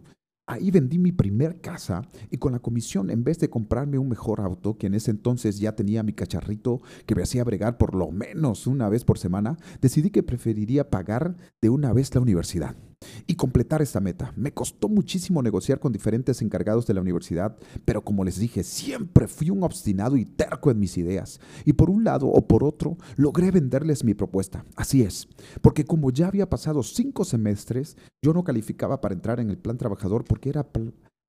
Ahí 0.51 0.69
vendí 0.69 0.99
mi 0.99 1.13
primer 1.13 1.61
casa 1.61 2.01
y 2.29 2.35
con 2.35 2.51
la 2.51 2.59
comisión, 2.59 3.09
en 3.09 3.23
vez 3.23 3.39
de 3.39 3.49
comprarme 3.49 3.97
un 3.97 4.09
mejor 4.09 4.41
auto, 4.41 4.77
que 4.77 4.87
en 4.87 4.95
ese 4.95 5.09
entonces 5.09 5.59
ya 5.59 5.77
tenía 5.77 6.03
mi 6.03 6.11
cacharrito 6.11 6.81
que 7.05 7.15
me 7.15 7.23
hacía 7.23 7.45
bregar 7.45 7.77
por 7.77 7.95
lo 7.95 8.11
menos 8.11 8.67
una 8.67 8.89
vez 8.89 9.05
por 9.05 9.17
semana, 9.17 9.57
decidí 9.79 10.09
que 10.09 10.23
preferiría 10.23 10.89
pagar 10.89 11.37
de 11.61 11.69
una 11.69 11.93
vez 11.93 12.13
la 12.13 12.19
universidad 12.19 12.75
y 13.27 13.35
completar 13.35 13.81
esta 13.81 13.99
meta. 13.99 14.33
Me 14.35 14.53
costó 14.53 14.89
muchísimo 14.89 15.41
negociar 15.41 15.79
con 15.79 15.91
diferentes 15.91 16.41
encargados 16.41 16.87
de 16.87 16.93
la 16.93 17.01
universidad, 17.01 17.57
pero 17.85 18.01
como 18.01 18.23
les 18.23 18.37
dije, 18.37 18.63
siempre 18.63 19.27
fui 19.27 19.49
un 19.49 19.63
obstinado 19.63 20.17
y 20.17 20.25
terco 20.25 20.71
en 20.71 20.79
mis 20.79 20.97
ideas. 20.97 21.39
Y 21.65 21.73
por 21.73 21.89
un 21.89 22.03
lado 22.03 22.27
o 22.27 22.47
por 22.47 22.63
otro, 22.63 22.97
logré 23.15 23.51
venderles 23.51 24.03
mi 24.03 24.13
propuesta. 24.13 24.65
Así 24.75 25.01
es, 25.01 25.27
porque 25.61 25.85
como 25.85 26.11
ya 26.11 26.27
había 26.27 26.49
pasado 26.49 26.83
cinco 26.83 27.25
semestres, 27.25 27.97
yo 28.21 28.33
no 28.33 28.43
calificaba 28.43 29.01
para 29.01 29.15
entrar 29.15 29.39
en 29.39 29.49
el 29.49 29.57
plan 29.57 29.77
trabajador 29.77 30.23
porque 30.23 30.49
era 30.49 30.63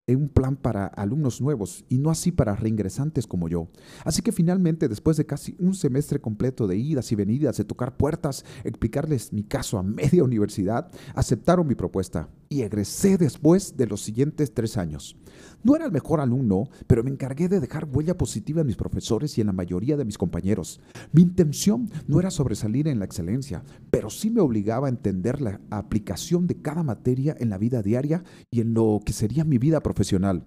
un 0.09 0.29
plan 0.29 0.57
para 0.57 0.87
alumnos 0.87 1.41
nuevos 1.41 1.85
y 1.89 1.99
no 1.99 2.11
así 2.11 2.33
para 2.33 2.57
reingresantes 2.57 3.27
como 3.27 3.49
yo. 3.49 3.69
Así 4.05 4.21
que 4.21 4.33
finalmente, 4.33 4.89
después 4.89 5.17
de 5.17 5.27
casi 5.27 5.55
un 5.59 5.75
semestre 5.75 6.21
completo 6.21 6.67
de 6.67 6.77
idas 6.77 7.13
y 7.13 7.15
venidas, 7.15 7.57
de 7.57 7.65
tocar 7.65 7.97
puertas, 7.97 8.45
explicarles 8.65 9.33
mi 9.33 9.45
caso 9.45 9.79
a 9.79 9.83
media 9.83 10.25
universidad, 10.25 10.91
aceptaron 11.15 11.67
mi 11.67 11.77
propuesta 11.77 12.29
y 12.53 12.63
egresé 12.63 13.17
después 13.17 13.77
de 13.77 13.87
los 13.87 14.03
siguientes 14.03 14.53
tres 14.53 14.77
años. 14.77 15.17
No 15.65 15.75
era 15.75 15.87
el 15.87 15.93
mejor 15.93 16.21
alumno, 16.21 16.69
pero 16.87 17.03
me 17.03 17.11
encargué 17.11 17.49
de 17.49 17.61
dejar 17.61 17.89
huella 17.91 18.19
positiva 18.19 18.61
en 18.61 18.67
mis 18.67 18.77
profesores 18.77 19.39
y 19.39 19.41
en 19.41 19.47
la 19.47 19.53
mayoría 19.53 19.97
de 19.97 20.05
mis 20.05 20.19
compañeros. 20.19 20.81
Mi 21.13 21.23
intención 21.23 21.91
no 22.07 22.21
era 22.21 22.31
sobresalir 22.31 22.89
en 22.89 22.99
la 22.99 23.07
excelencia, 23.07 23.65
pero 23.91 24.11
sí 24.11 24.31
me 24.31 24.41
obligaba 24.41 24.87
a 24.87 24.91
entender 24.91 25.41
la 25.41 25.61
aplicación 25.71 26.47
de 26.47 26.61
cada 26.61 26.83
materia 26.83 27.35
en 27.39 27.49
la 27.49 27.59
vida 27.59 27.83
diaria 27.83 28.23
y 28.51 28.61
en 28.61 28.75
lo 28.75 29.01
que 29.05 29.13
sería 29.13 29.45
mi 29.45 29.59
vida 29.59 29.81
profesional. 29.81 30.45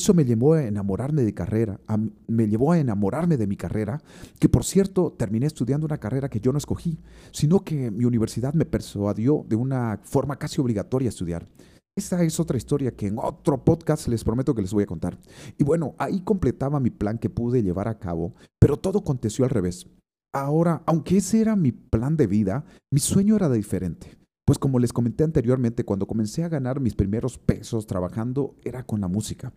Eso 0.00 0.14
me 0.14 0.24
llevó 0.24 0.54
a 0.54 0.64
enamorarme 0.64 1.20
de 1.20 1.34
carrera, 1.34 1.78
me 2.26 2.48
llevó 2.48 2.72
a 2.72 2.78
enamorarme 2.78 3.36
de 3.36 3.46
mi 3.46 3.58
carrera, 3.58 4.00
que 4.38 4.48
por 4.48 4.64
cierto 4.64 5.12
terminé 5.12 5.44
estudiando 5.44 5.84
una 5.84 5.98
carrera 5.98 6.30
que 6.30 6.40
yo 6.40 6.52
no 6.52 6.56
escogí, 6.56 6.96
sino 7.32 7.62
que 7.64 7.90
mi 7.90 8.06
universidad 8.06 8.54
me 8.54 8.64
persuadió 8.64 9.44
de 9.46 9.56
una 9.56 10.00
forma 10.02 10.38
casi 10.38 10.58
obligatoria 10.58 11.08
a 11.08 11.10
estudiar. 11.10 11.46
Esa 11.94 12.22
es 12.22 12.40
otra 12.40 12.56
historia 12.56 12.96
que 12.96 13.08
en 13.08 13.18
otro 13.18 13.62
podcast 13.62 14.08
les 14.08 14.24
prometo 14.24 14.54
que 14.54 14.62
les 14.62 14.72
voy 14.72 14.84
a 14.84 14.86
contar. 14.86 15.18
Y 15.58 15.64
bueno, 15.64 15.94
ahí 15.98 16.22
completaba 16.22 16.80
mi 16.80 16.88
plan 16.88 17.18
que 17.18 17.28
pude 17.28 17.62
llevar 17.62 17.86
a 17.86 17.98
cabo, 17.98 18.34
pero 18.58 18.78
todo 18.78 19.00
aconteció 19.00 19.44
al 19.44 19.50
revés. 19.50 19.86
Ahora, 20.32 20.82
aunque 20.86 21.18
ese 21.18 21.42
era 21.42 21.56
mi 21.56 21.72
plan 21.72 22.16
de 22.16 22.26
vida, 22.26 22.64
mi 22.90 23.00
sueño 23.00 23.36
era 23.36 23.50
diferente. 23.50 24.16
Pues 24.46 24.58
como 24.58 24.78
les 24.78 24.94
comenté 24.94 25.24
anteriormente, 25.24 25.84
cuando 25.84 26.06
comencé 26.06 26.42
a 26.42 26.48
ganar 26.48 26.80
mis 26.80 26.94
primeros 26.94 27.36
pesos 27.36 27.86
trabajando 27.86 28.56
era 28.64 28.82
con 28.82 29.02
la 29.02 29.06
música. 29.06 29.52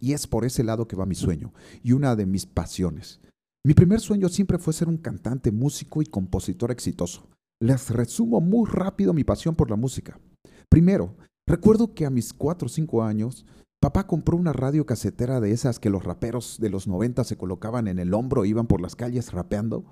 Y 0.00 0.12
es 0.12 0.26
por 0.26 0.44
ese 0.44 0.64
lado 0.64 0.86
que 0.86 0.96
va 0.96 1.06
mi 1.06 1.14
sueño 1.14 1.52
y 1.82 1.92
una 1.92 2.16
de 2.16 2.26
mis 2.26 2.46
pasiones. 2.46 3.20
Mi 3.64 3.74
primer 3.74 4.00
sueño 4.00 4.28
siempre 4.28 4.58
fue 4.58 4.72
ser 4.72 4.88
un 4.88 4.98
cantante, 4.98 5.50
músico 5.50 6.00
y 6.00 6.06
compositor 6.06 6.70
exitoso. 6.70 7.28
Les 7.60 7.90
resumo 7.90 8.40
muy 8.40 8.68
rápido 8.70 9.12
mi 9.12 9.24
pasión 9.24 9.56
por 9.56 9.68
la 9.68 9.76
música. 9.76 10.20
Primero, 10.68 11.16
recuerdo 11.46 11.92
que 11.92 12.06
a 12.06 12.10
mis 12.10 12.32
4 12.32 12.66
o 12.66 12.68
5 12.68 13.02
años, 13.02 13.44
papá 13.80 14.06
compró 14.06 14.36
una 14.36 14.52
radio 14.52 14.86
casetera 14.86 15.40
de 15.40 15.50
esas 15.50 15.80
que 15.80 15.90
los 15.90 16.04
raperos 16.04 16.58
de 16.60 16.70
los 16.70 16.86
90 16.86 17.24
se 17.24 17.36
colocaban 17.36 17.88
en 17.88 17.98
el 17.98 18.14
hombro 18.14 18.44
e 18.44 18.48
iban 18.48 18.68
por 18.68 18.80
las 18.80 18.94
calles 18.94 19.32
rapeando. 19.32 19.84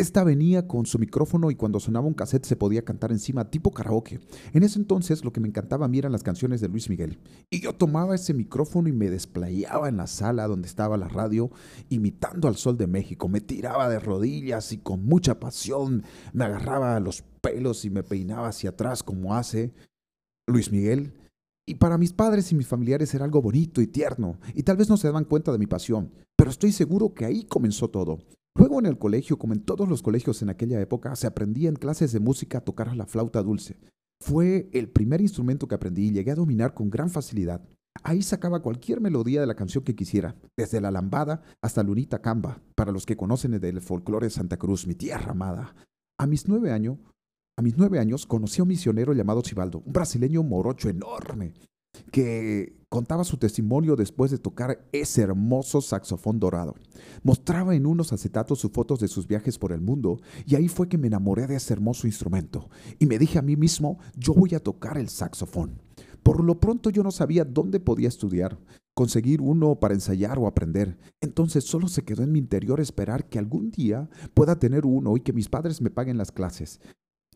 Esta 0.00 0.24
venía 0.24 0.66
con 0.66 0.86
su 0.86 0.98
micrófono 0.98 1.50
y 1.50 1.56
cuando 1.56 1.78
sonaba 1.78 2.06
un 2.06 2.14
cassette 2.14 2.46
se 2.46 2.56
podía 2.56 2.86
cantar 2.86 3.12
encima, 3.12 3.50
tipo 3.50 3.70
karaoke. 3.70 4.18
En 4.54 4.62
ese 4.62 4.78
entonces 4.78 5.22
lo 5.26 5.30
que 5.30 5.40
me 5.40 5.48
encantaba 5.48 5.84
a 5.84 5.90
eran 5.92 6.10
las 6.10 6.22
canciones 6.22 6.62
de 6.62 6.68
Luis 6.68 6.88
Miguel. 6.88 7.18
Y 7.50 7.60
yo 7.60 7.74
tomaba 7.74 8.14
ese 8.14 8.32
micrófono 8.32 8.88
y 8.88 8.92
me 8.92 9.10
desplayaba 9.10 9.90
en 9.90 9.98
la 9.98 10.06
sala 10.06 10.46
donde 10.46 10.68
estaba 10.68 10.96
la 10.96 11.08
radio, 11.08 11.50
imitando 11.90 12.48
al 12.48 12.56
sol 12.56 12.78
de 12.78 12.86
México. 12.86 13.28
Me 13.28 13.42
tiraba 13.42 13.90
de 13.90 14.00
rodillas 14.00 14.72
y 14.72 14.78
con 14.78 15.04
mucha 15.04 15.38
pasión 15.38 16.02
me 16.32 16.46
agarraba 16.46 16.98
los 16.98 17.20
pelos 17.42 17.84
y 17.84 17.90
me 17.90 18.02
peinaba 18.02 18.48
hacia 18.48 18.70
atrás 18.70 19.02
como 19.02 19.34
hace 19.34 19.74
Luis 20.46 20.72
Miguel. 20.72 21.12
Y 21.66 21.74
para 21.74 21.98
mis 21.98 22.14
padres 22.14 22.50
y 22.52 22.54
mis 22.54 22.66
familiares 22.66 23.12
era 23.12 23.26
algo 23.26 23.42
bonito 23.42 23.82
y 23.82 23.86
tierno, 23.86 24.38
y 24.54 24.62
tal 24.62 24.78
vez 24.78 24.88
no 24.88 24.96
se 24.96 25.08
daban 25.08 25.26
cuenta 25.26 25.52
de 25.52 25.58
mi 25.58 25.66
pasión, 25.66 26.10
pero 26.36 26.48
estoy 26.48 26.72
seguro 26.72 27.12
que 27.12 27.26
ahí 27.26 27.44
comenzó 27.44 27.90
todo. 27.90 28.18
Luego 28.56 28.78
en 28.78 28.86
el 28.86 28.98
colegio, 28.98 29.38
como 29.38 29.54
en 29.54 29.60
todos 29.60 29.88
los 29.88 30.02
colegios 30.02 30.42
en 30.42 30.50
aquella 30.50 30.80
época, 30.80 31.14
se 31.16 31.26
aprendía 31.26 31.68
en 31.68 31.76
clases 31.76 32.12
de 32.12 32.20
música 32.20 32.58
a 32.58 32.64
tocar 32.64 32.94
la 32.96 33.06
flauta 33.06 33.42
dulce. 33.42 33.78
Fue 34.20 34.68
el 34.72 34.90
primer 34.90 35.20
instrumento 35.20 35.66
que 35.66 35.74
aprendí 35.74 36.08
y 36.08 36.12
llegué 36.12 36.32
a 36.32 36.36
dominar 36.36 36.74
con 36.74 36.90
gran 36.90 37.10
facilidad. 37.10 37.62
Ahí 38.02 38.22
sacaba 38.22 38.62
cualquier 38.62 39.00
melodía 39.00 39.40
de 39.40 39.46
la 39.46 39.56
canción 39.56 39.84
que 39.84 39.94
quisiera, 39.94 40.36
desde 40.56 40.80
la 40.80 40.90
lambada 40.90 41.42
hasta 41.62 41.82
Lunita 41.82 42.20
Camba, 42.20 42.62
para 42.74 42.92
los 42.92 43.06
que 43.06 43.16
conocen 43.16 43.58
del 43.58 43.80
folclore 43.80 44.26
de 44.26 44.30
Santa 44.30 44.56
Cruz, 44.56 44.86
mi 44.86 44.94
tierra 44.94 45.32
amada. 45.32 45.74
A 46.18 46.26
mis 46.26 46.48
nueve 46.48 46.70
años, 46.70 46.98
a 47.58 47.62
mis 47.62 47.76
nueve 47.76 47.98
años 47.98 48.26
conocí 48.26 48.60
a 48.60 48.64
un 48.64 48.68
misionero 48.68 49.12
llamado 49.12 49.42
Chivaldo, 49.42 49.82
un 49.84 49.92
brasileño 49.92 50.42
morocho 50.42 50.88
enorme, 50.88 51.54
que 52.10 52.80
contaba 52.88 53.22
su 53.22 53.36
testimonio 53.36 53.94
después 53.94 54.30
de 54.30 54.38
tocar 54.38 54.84
ese 54.92 55.22
hermoso 55.22 55.80
saxofón 55.80 56.40
dorado. 56.40 56.74
Mostraba 57.22 57.74
en 57.74 57.86
unos 57.86 58.12
acetatos 58.12 58.58
sus 58.58 58.72
fotos 58.72 58.98
de 58.98 59.08
sus 59.08 59.26
viajes 59.26 59.58
por 59.58 59.72
el 59.72 59.80
mundo 59.80 60.20
y 60.44 60.56
ahí 60.56 60.68
fue 60.68 60.88
que 60.88 60.98
me 60.98 61.06
enamoré 61.06 61.46
de 61.46 61.56
ese 61.56 61.72
hermoso 61.72 62.06
instrumento 62.06 62.68
y 62.98 63.06
me 63.06 63.18
dije 63.18 63.38
a 63.38 63.42
mí 63.42 63.56
mismo, 63.56 63.98
yo 64.16 64.34
voy 64.34 64.54
a 64.54 64.60
tocar 64.60 64.98
el 64.98 65.08
saxofón. 65.08 65.80
Por 66.22 66.42
lo 66.44 66.58
pronto 66.60 66.90
yo 66.90 67.02
no 67.02 67.12
sabía 67.12 67.44
dónde 67.44 67.80
podía 67.80 68.08
estudiar, 68.08 68.58
conseguir 68.94 69.40
uno 69.40 69.76
para 69.76 69.94
ensayar 69.94 70.38
o 70.38 70.46
aprender. 70.46 70.98
Entonces 71.20 71.64
solo 71.64 71.88
se 71.88 72.02
quedó 72.02 72.24
en 72.24 72.32
mi 72.32 72.38
interior 72.40 72.80
esperar 72.80 73.28
que 73.28 73.38
algún 73.38 73.70
día 73.70 74.10
pueda 74.34 74.58
tener 74.58 74.84
uno 74.84 75.16
y 75.16 75.20
que 75.20 75.32
mis 75.32 75.48
padres 75.48 75.80
me 75.80 75.90
paguen 75.90 76.18
las 76.18 76.32
clases. 76.32 76.80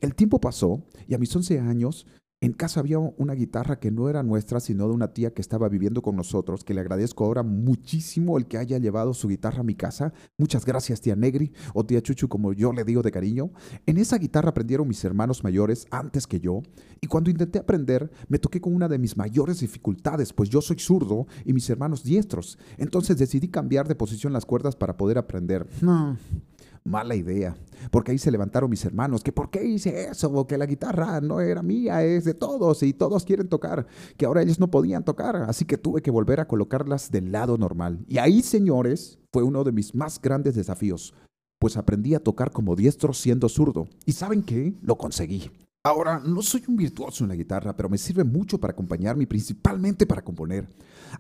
El 0.01 0.15
tiempo 0.15 0.41
pasó 0.41 0.85
y 1.07 1.15
a 1.15 1.19
mis 1.19 1.35
11 1.35 1.61
años 1.61 2.07
en 2.45 2.53
casa 2.53 2.81
había 2.81 2.99
una 2.99 3.33
guitarra 3.33 3.79
que 3.79 3.91
no 3.91 4.11
era 4.11 4.23
nuestra, 4.23 4.61
sino 4.61 4.87
de 4.87 4.93
una 4.93 5.15
tía 5.15 5.33
que 5.33 5.41
estaba 5.41 5.67
viviendo 5.71 6.03
con 6.03 6.15
nosotros, 6.15 6.63
que 6.63 6.75
le 6.75 6.81
agradezco 6.83 7.25
ahora 7.25 7.43
muchísimo 7.43 8.37
el 8.37 8.47
que 8.47 8.59
haya 8.59 8.77
llevado 8.77 9.15
su 9.15 9.29
guitarra 9.29 9.61
a 9.61 9.65
mi 9.65 9.75
casa. 9.75 10.13
Muchas 10.37 10.67
gracias, 10.67 11.01
tía 11.01 11.17
Negri, 11.17 11.53
o 11.73 11.87
tía 11.87 12.03
Chuchu, 12.03 12.29
como 12.29 12.53
yo 12.53 12.73
le 12.75 12.85
digo 12.85 13.01
de 13.01 13.11
cariño. 13.11 13.51
En 13.87 13.97
esa 13.97 14.19
guitarra 14.19 14.51
aprendieron 14.51 14.87
mis 14.87 15.03
hermanos 15.05 15.43
mayores 15.43 15.87
antes 15.91 16.27
que 16.27 16.39
yo, 16.39 16.61
y 17.01 17.07
cuando 17.07 17.31
intenté 17.31 17.59
aprender, 17.59 18.11
me 18.29 18.39
toqué 18.39 18.61
con 18.61 18.75
una 18.75 18.89
de 18.89 18.99
mis 18.99 19.17
mayores 19.17 19.61
dificultades, 19.61 20.35
pues 20.35 20.51
yo 20.51 20.61
soy 20.61 20.79
zurdo 20.79 21.27
y 21.47 21.55
mis 21.55 21.71
hermanos 21.71 22.05
diestros. 22.05 22.59
Entonces 22.77 23.17
decidí 23.17 23.49
cambiar 23.49 23.89
de 23.89 23.95
posición 23.95 24.35
las 24.35 24.45
cuerdas 24.45 24.77
para 24.77 24.99
poder 24.99 25.17
aprender. 25.17 25.67
No 25.81 26.19
mala 26.85 27.17
idea, 27.17 27.57
porque 27.91 28.13
ahí 28.13 28.19
se 28.19 28.31
levantaron 28.31 28.69
mis 28.69 28.85
hermanos, 28.85 29.23
que 29.23 29.33
por 29.33 29.51
qué 29.51 29.65
hice 29.65 30.09
eso, 30.11 30.47
que 30.47 30.59
la 30.59 30.67
guitarra 30.67 31.21
no 31.21 31.41
era 31.41 31.63
mía, 31.63 32.05
es 32.05 32.25
de 32.25 32.35
todos 32.35 32.83
y 32.83 32.93
todos 32.93 33.25
quieren 33.25 33.49
tocar, 33.49 33.87
que 34.17 34.27
ahora 34.27 34.43
ellos 34.43 34.61
no 34.61 34.71
podían 34.71 35.05
tocar, 35.05 35.37
así 35.37 35.65
que 35.65 35.79
tuve 35.79 36.03
que 36.03 36.11
volver 36.11 36.41
a 36.41 36.47
colocarlas 36.47 37.11
del 37.11 37.33
lado 37.33 37.57
normal. 37.57 38.05
Y 38.07 38.19
ahí, 38.19 38.43
señores, 38.43 39.19
fue 39.33 39.43
uno 39.43 39.65
de 39.65 39.73
mis 39.73 39.95
más 39.95 40.21
grandes 40.21 40.55
desafíos, 40.55 41.15
pues 41.59 41.77
aprendí 41.79 42.15
a 42.15 42.23
tocar 42.23 42.51
como 42.53 42.77
diestro 42.77 43.15
siendo 43.15 43.49
zurdo. 43.49 43.89
¿Y 44.05 44.13
saben 44.13 44.43
qué? 44.43 44.75
Lo 44.83 44.99
conseguí. 44.99 45.51
Ahora, 45.87 46.19
no 46.19 46.41
soy 46.41 46.65
un 46.67 46.77
virtuoso 46.77 47.25
en 47.25 47.29
la 47.29 47.37
guitarra, 47.37 47.77
pero 47.77 47.91
me 47.91 47.99
sirve 47.99 48.25
mucho 48.25 48.59
para 48.59 48.73
acompañarme 48.73 49.25
y 49.25 49.27
principalmente 49.27 50.07
para 50.07 50.23
componer. 50.23 50.67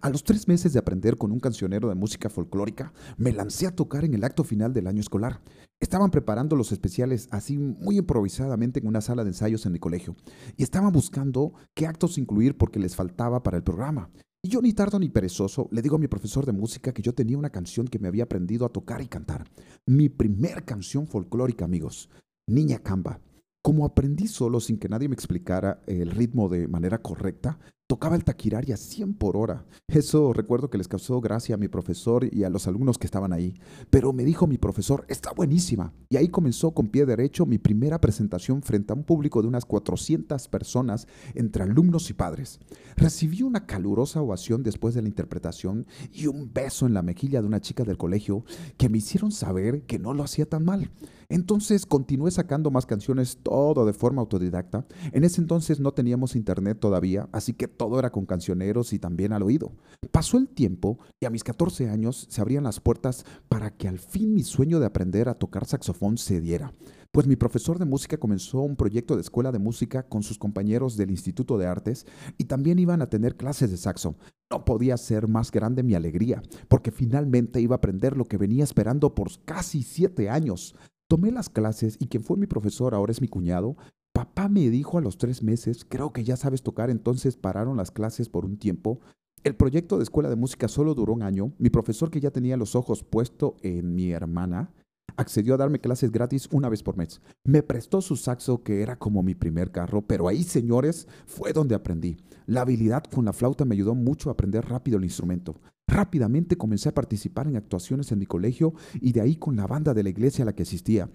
A 0.00 0.10
los 0.10 0.24
tres 0.24 0.48
meses 0.48 0.72
de 0.72 0.78
aprender 0.78 1.16
con 1.16 1.32
un 1.32 1.40
cancionero 1.40 1.88
de 1.88 1.94
música 1.94 2.28
folclórica, 2.28 2.92
me 3.16 3.32
lancé 3.32 3.66
a 3.66 3.74
tocar 3.74 4.04
en 4.04 4.14
el 4.14 4.24
acto 4.24 4.44
final 4.44 4.72
del 4.72 4.86
año 4.86 5.00
escolar. 5.00 5.40
Estaban 5.80 6.10
preparando 6.10 6.56
los 6.56 6.72
especiales 6.72 7.28
así 7.30 7.58
muy 7.58 7.98
improvisadamente 7.98 8.80
en 8.80 8.86
una 8.86 9.00
sala 9.00 9.24
de 9.24 9.30
ensayos 9.30 9.66
en 9.66 9.72
mi 9.72 9.78
colegio 9.78 10.16
y 10.56 10.62
estaban 10.62 10.92
buscando 10.92 11.52
qué 11.74 11.86
actos 11.86 12.18
incluir 12.18 12.56
porque 12.56 12.78
les 12.78 12.96
faltaba 12.96 13.42
para 13.42 13.56
el 13.56 13.62
programa. 13.62 14.10
Y 14.42 14.48
yo 14.48 14.60
ni 14.60 14.72
tardo 14.72 14.98
ni 14.98 15.08
perezoso 15.08 15.68
le 15.70 15.82
digo 15.82 15.96
a 15.96 15.98
mi 15.98 16.08
profesor 16.08 16.46
de 16.46 16.52
música 16.52 16.92
que 16.92 17.02
yo 17.02 17.14
tenía 17.14 17.38
una 17.38 17.50
canción 17.50 17.88
que 17.88 17.98
me 17.98 18.08
había 18.08 18.24
aprendido 18.24 18.66
a 18.66 18.72
tocar 18.72 19.02
y 19.02 19.08
cantar. 19.08 19.46
Mi 19.86 20.08
primer 20.08 20.64
canción 20.64 21.06
folclórica, 21.06 21.64
amigos. 21.64 22.10
Niña 22.46 22.78
Camba. 22.78 23.20
Como 23.62 23.86
aprendí 23.86 24.28
solo 24.28 24.60
sin 24.60 24.78
que 24.78 24.90
nadie 24.90 25.08
me 25.08 25.14
explicara 25.14 25.80
el 25.86 26.10
ritmo 26.10 26.50
de 26.50 26.68
manera 26.68 27.00
correcta, 27.00 27.58
tocaba 27.86 28.16
el 28.16 28.24
taquirari 28.24 28.72
a 28.72 28.76
100 28.76 29.14
por 29.14 29.36
hora. 29.36 29.66
Eso 29.88 30.32
recuerdo 30.32 30.70
que 30.70 30.78
les 30.78 30.88
causó 30.88 31.20
gracia 31.20 31.54
a 31.54 31.58
mi 31.58 31.68
profesor 31.68 32.26
y 32.32 32.44
a 32.44 32.50
los 32.50 32.66
alumnos 32.66 32.96
que 32.96 33.06
estaban 33.06 33.32
ahí. 33.32 33.54
Pero 33.90 34.12
me 34.12 34.24
dijo 34.24 34.46
mi 34.46 34.56
profesor, 34.56 35.04
está 35.08 35.32
buenísima. 35.32 35.92
Y 36.08 36.16
ahí 36.16 36.28
comenzó 36.28 36.72
con 36.72 36.88
pie 36.88 37.04
derecho 37.04 37.44
mi 37.44 37.58
primera 37.58 38.00
presentación 38.00 38.62
frente 38.62 38.92
a 38.92 38.96
un 38.96 39.04
público 39.04 39.42
de 39.42 39.48
unas 39.48 39.66
400 39.66 40.48
personas 40.48 41.06
entre 41.34 41.64
alumnos 41.64 42.08
y 42.08 42.14
padres. 42.14 42.58
Recibí 42.96 43.42
una 43.42 43.66
calurosa 43.66 44.22
ovación 44.22 44.62
después 44.62 44.94
de 44.94 45.02
la 45.02 45.08
interpretación 45.08 45.86
y 46.10 46.26
un 46.26 46.52
beso 46.52 46.86
en 46.86 46.94
la 46.94 47.02
mejilla 47.02 47.42
de 47.42 47.46
una 47.46 47.60
chica 47.60 47.84
del 47.84 47.98
colegio 47.98 48.44
que 48.78 48.88
me 48.88 48.98
hicieron 48.98 49.30
saber 49.30 49.82
que 49.82 49.98
no 49.98 50.14
lo 50.14 50.22
hacía 50.22 50.46
tan 50.46 50.64
mal. 50.64 50.90
Entonces 51.28 51.86
continué 51.86 52.30
sacando 52.30 52.70
más 52.70 52.86
canciones 52.86 53.38
todo 53.42 53.86
de 53.86 53.92
forma 53.92 54.20
autodidacta. 54.20 54.86
En 55.12 55.24
ese 55.24 55.40
entonces 55.40 55.80
no 55.80 55.92
teníamos 55.92 56.36
internet 56.36 56.78
todavía, 56.78 57.28
así 57.32 57.52
que 57.52 57.68
todo 57.76 57.98
era 57.98 58.10
con 58.10 58.26
cancioneros 58.26 58.92
y 58.92 58.98
también 58.98 59.32
al 59.32 59.42
oído. 59.42 59.72
Pasó 60.10 60.38
el 60.38 60.48
tiempo 60.48 60.98
y 61.20 61.26
a 61.26 61.30
mis 61.30 61.44
14 61.44 61.90
años 61.90 62.26
se 62.30 62.40
abrían 62.40 62.64
las 62.64 62.80
puertas 62.80 63.24
para 63.48 63.70
que 63.76 63.88
al 63.88 63.98
fin 63.98 64.34
mi 64.34 64.42
sueño 64.42 64.80
de 64.80 64.86
aprender 64.86 65.28
a 65.28 65.34
tocar 65.34 65.66
saxofón 65.66 66.18
se 66.18 66.40
diera. 66.40 66.72
Pues 67.14 67.28
mi 67.28 67.36
profesor 67.36 67.78
de 67.78 67.84
música 67.84 68.16
comenzó 68.16 68.62
un 68.62 68.74
proyecto 68.74 69.14
de 69.14 69.20
escuela 69.20 69.52
de 69.52 69.60
música 69.60 70.02
con 70.08 70.24
sus 70.24 70.36
compañeros 70.36 70.96
del 70.96 71.12
Instituto 71.12 71.58
de 71.58 71.66
Artes 71.66 72.06
y 72.38 72.46
también 72.46 72.80
iban 72.80 73.02
a 73.02 73.08
tener 73.08 73.36
clases 73.36 73.70
de 73.70 73.76
saxo. 73.76 74.16
No 74.50 74.64
podía 74.64 74.96
ser 74.96 75.28
más 75.28 75.52
grande 75.52 75.84
mi 75.84 75.94
alegría, 75.94 76.42
porque 76.66 76.90
finalmente 76.90 77.60
iba 77.60 77.76
a 77.76 77.78
aprender 77.78 78.16
lo 78.16 78.24
que 78.24 78.36
venía 78.36 78.64
esperando 78.64 79.14
por 79.14 79.28
casi 79.44 79.84
siete 79.84 80.28
años. 80.28 80.74
Tomé 81.06 81.30
las 81.30 81.48
clases 81.48 81.96
y 82.00 82.08
quien 82.08 82.24
fue 82.24 82.36
mi 82.36 82.48
profesor 82.48 82.94
ahora 82.94 83.12
es 83.12 83.20
mi 83.20 83.28
cuñado, 83.28 83.76
Papá 84.14 84.48
me 84.48 84.70
dijo 84.70 84.96
a 84.96 85.00
los 85.00 85.18
tres 85.18 85.42
meses, 85.42 85.84
creo 85.84 86.12
que 86.12 86.22
ya 86.22 86.36
sabes 86.36 86.62
tocar, 86.62 86.88
entonces 86.88 87.36
pararon 87.36 87.76
las 87.76 87.90
clases 87.90 88.28
por 88.28 88.44
un 88.44 88.56
tiempo. 88.56 89.00
El 89.42 89.56
proyecto 89.56 89.96
de 89.96 90.04
escuela 90.04 90.30
de 90.30 90.36
música 90.36 90.68
solo 90.68 90.94
duró 90.94 91.12
un 91.14 91.24
año. 91.24 91.52
Mi 91.58 91.68
profesor, 91.68 92.12
que 92.12 92.20
ya 92.20 92.30
tenía 92.30 92.56
los 92.56 92.76
ojos 92.76 93.02
puestos 93.02 93.54
en 93.62 93.92
mi 93.96 94.12
hermana, 94.12 94.72
accedió 95.16 95.54
a 95.54 95.56
darme 95.56 95.80
clases 95.80 96.12
gratis 96.12 96.48
una 96.52 96.68
vez 96.68 96.84
por 96.84 96.96
mes. 96.96 97.20
Me 97.42 97.64
prestó 97.64 98.00
su 98.00 98.14
saxo, 98.14 98.62
que 98.62 98.82
era 98.82 99.00
como 99.00 99.24
mi 99.24 99.34
primer 99.34 99.72
carro, 99.72 100.02
pero 100.02 100.28
ahí, 100.28 100.44
señores, 100.44 101.08
fue 101.26 101.52
donde 101.52 101.74
aprendí. 101.74 102.16
La 102.46 102.60
habilidad 102.60 103.02
con 103.02 103.24
la 103.24 103.32
flauta 103.32 103.64
me 103.64 103.74
ayudó 103.74 103.96
mucho 103.96 104.28
a 104.28 104.34
aprender 104.34 104.64
rápido 104.64 104.98
el 104.98 105.04
instrumento. 105.04 105.56
Rápidamente 105.88 106.56
comencé 106.56 106.88
a 106.88 106.94
participar 106.94 107.48
en 107.48 107.56
actuaciones 107.56 108.12
en 108.12 108.20
mi 108.20 108.26
colegio 108.26 108.74
y 109.00 109.10
de 109.10 109.22
ahí 109.22 109.34
con 109.34 109.56
la 109.56 109.66
banda 109.66 109.92
de 109.92 110.04
la 110.04 110.10
iglesia 110.10 110.44
a 110.44 110.46
la 110.46 110.54
que 110.54 110.62
asistía. 110.62 111.10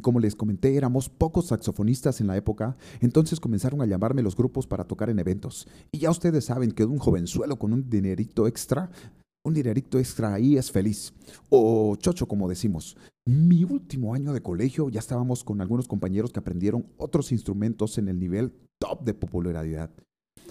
Como 0.00 0.20
les 0.20 0.34
comenté, 0.34 0.76
éramos 0.76 1.08
pocos 1.08 1.46
saxofonistas 1.46 2.20
en 2.20 2.26
la 2.26 2.36
época, 2.36 2.76
entonces 3.00 3.40
comenzaron 3.40 3.80
a 3.80 3.86
llamarme 3.86 4.22
los 4.22 4.36
grupos 4.36 4.66
para 4.66 4.84
tocar 4.84 5.10
en 5.10 5.18
eventos. 5.18 5.68
Y 5.92 5.98
ya 5.98 6.10
ustedes 6.10 6.46
saben 6.46 6.72
que 6.72 6.84
un 6.84 6.98
jovenzuelo 6.98 7.58
con 7.58 7.72
un 7.72 7.88
dinerito 7.88 8.46
extra, 8.46 8.90
un 9.44 9.54
dinerito 9.54 9.98
extra 9.98 10.34
ahí 10.34 10.56
es 10.56 10.70
feliz. 10.70 11.12
O 11.50 11.96
chocho, 11.96 12.26
como 12.26 12.48
decimos. 12.48 12.96
Mi 13.26 13.64
último 13.64 14.14
año 14.14 14.32
de 14.32 14.42
colegio 14.42 14.88
ya 14.88 15.00
estábamos 15.00 15.44
con 15.44 15.60
algunos 15.60 15.88
compañeros 15.88 16.32
que 16.32 16.40
aprendieron 16.40 16.86
otros 16.96 17.32
instrumentos 17.32 17.98
en 17.98 18.08
el 18.08 18.18
nivel 18.18 18.52
top 18.78 19.04
de 19.04 19.14
popularidad. 19.14 19.90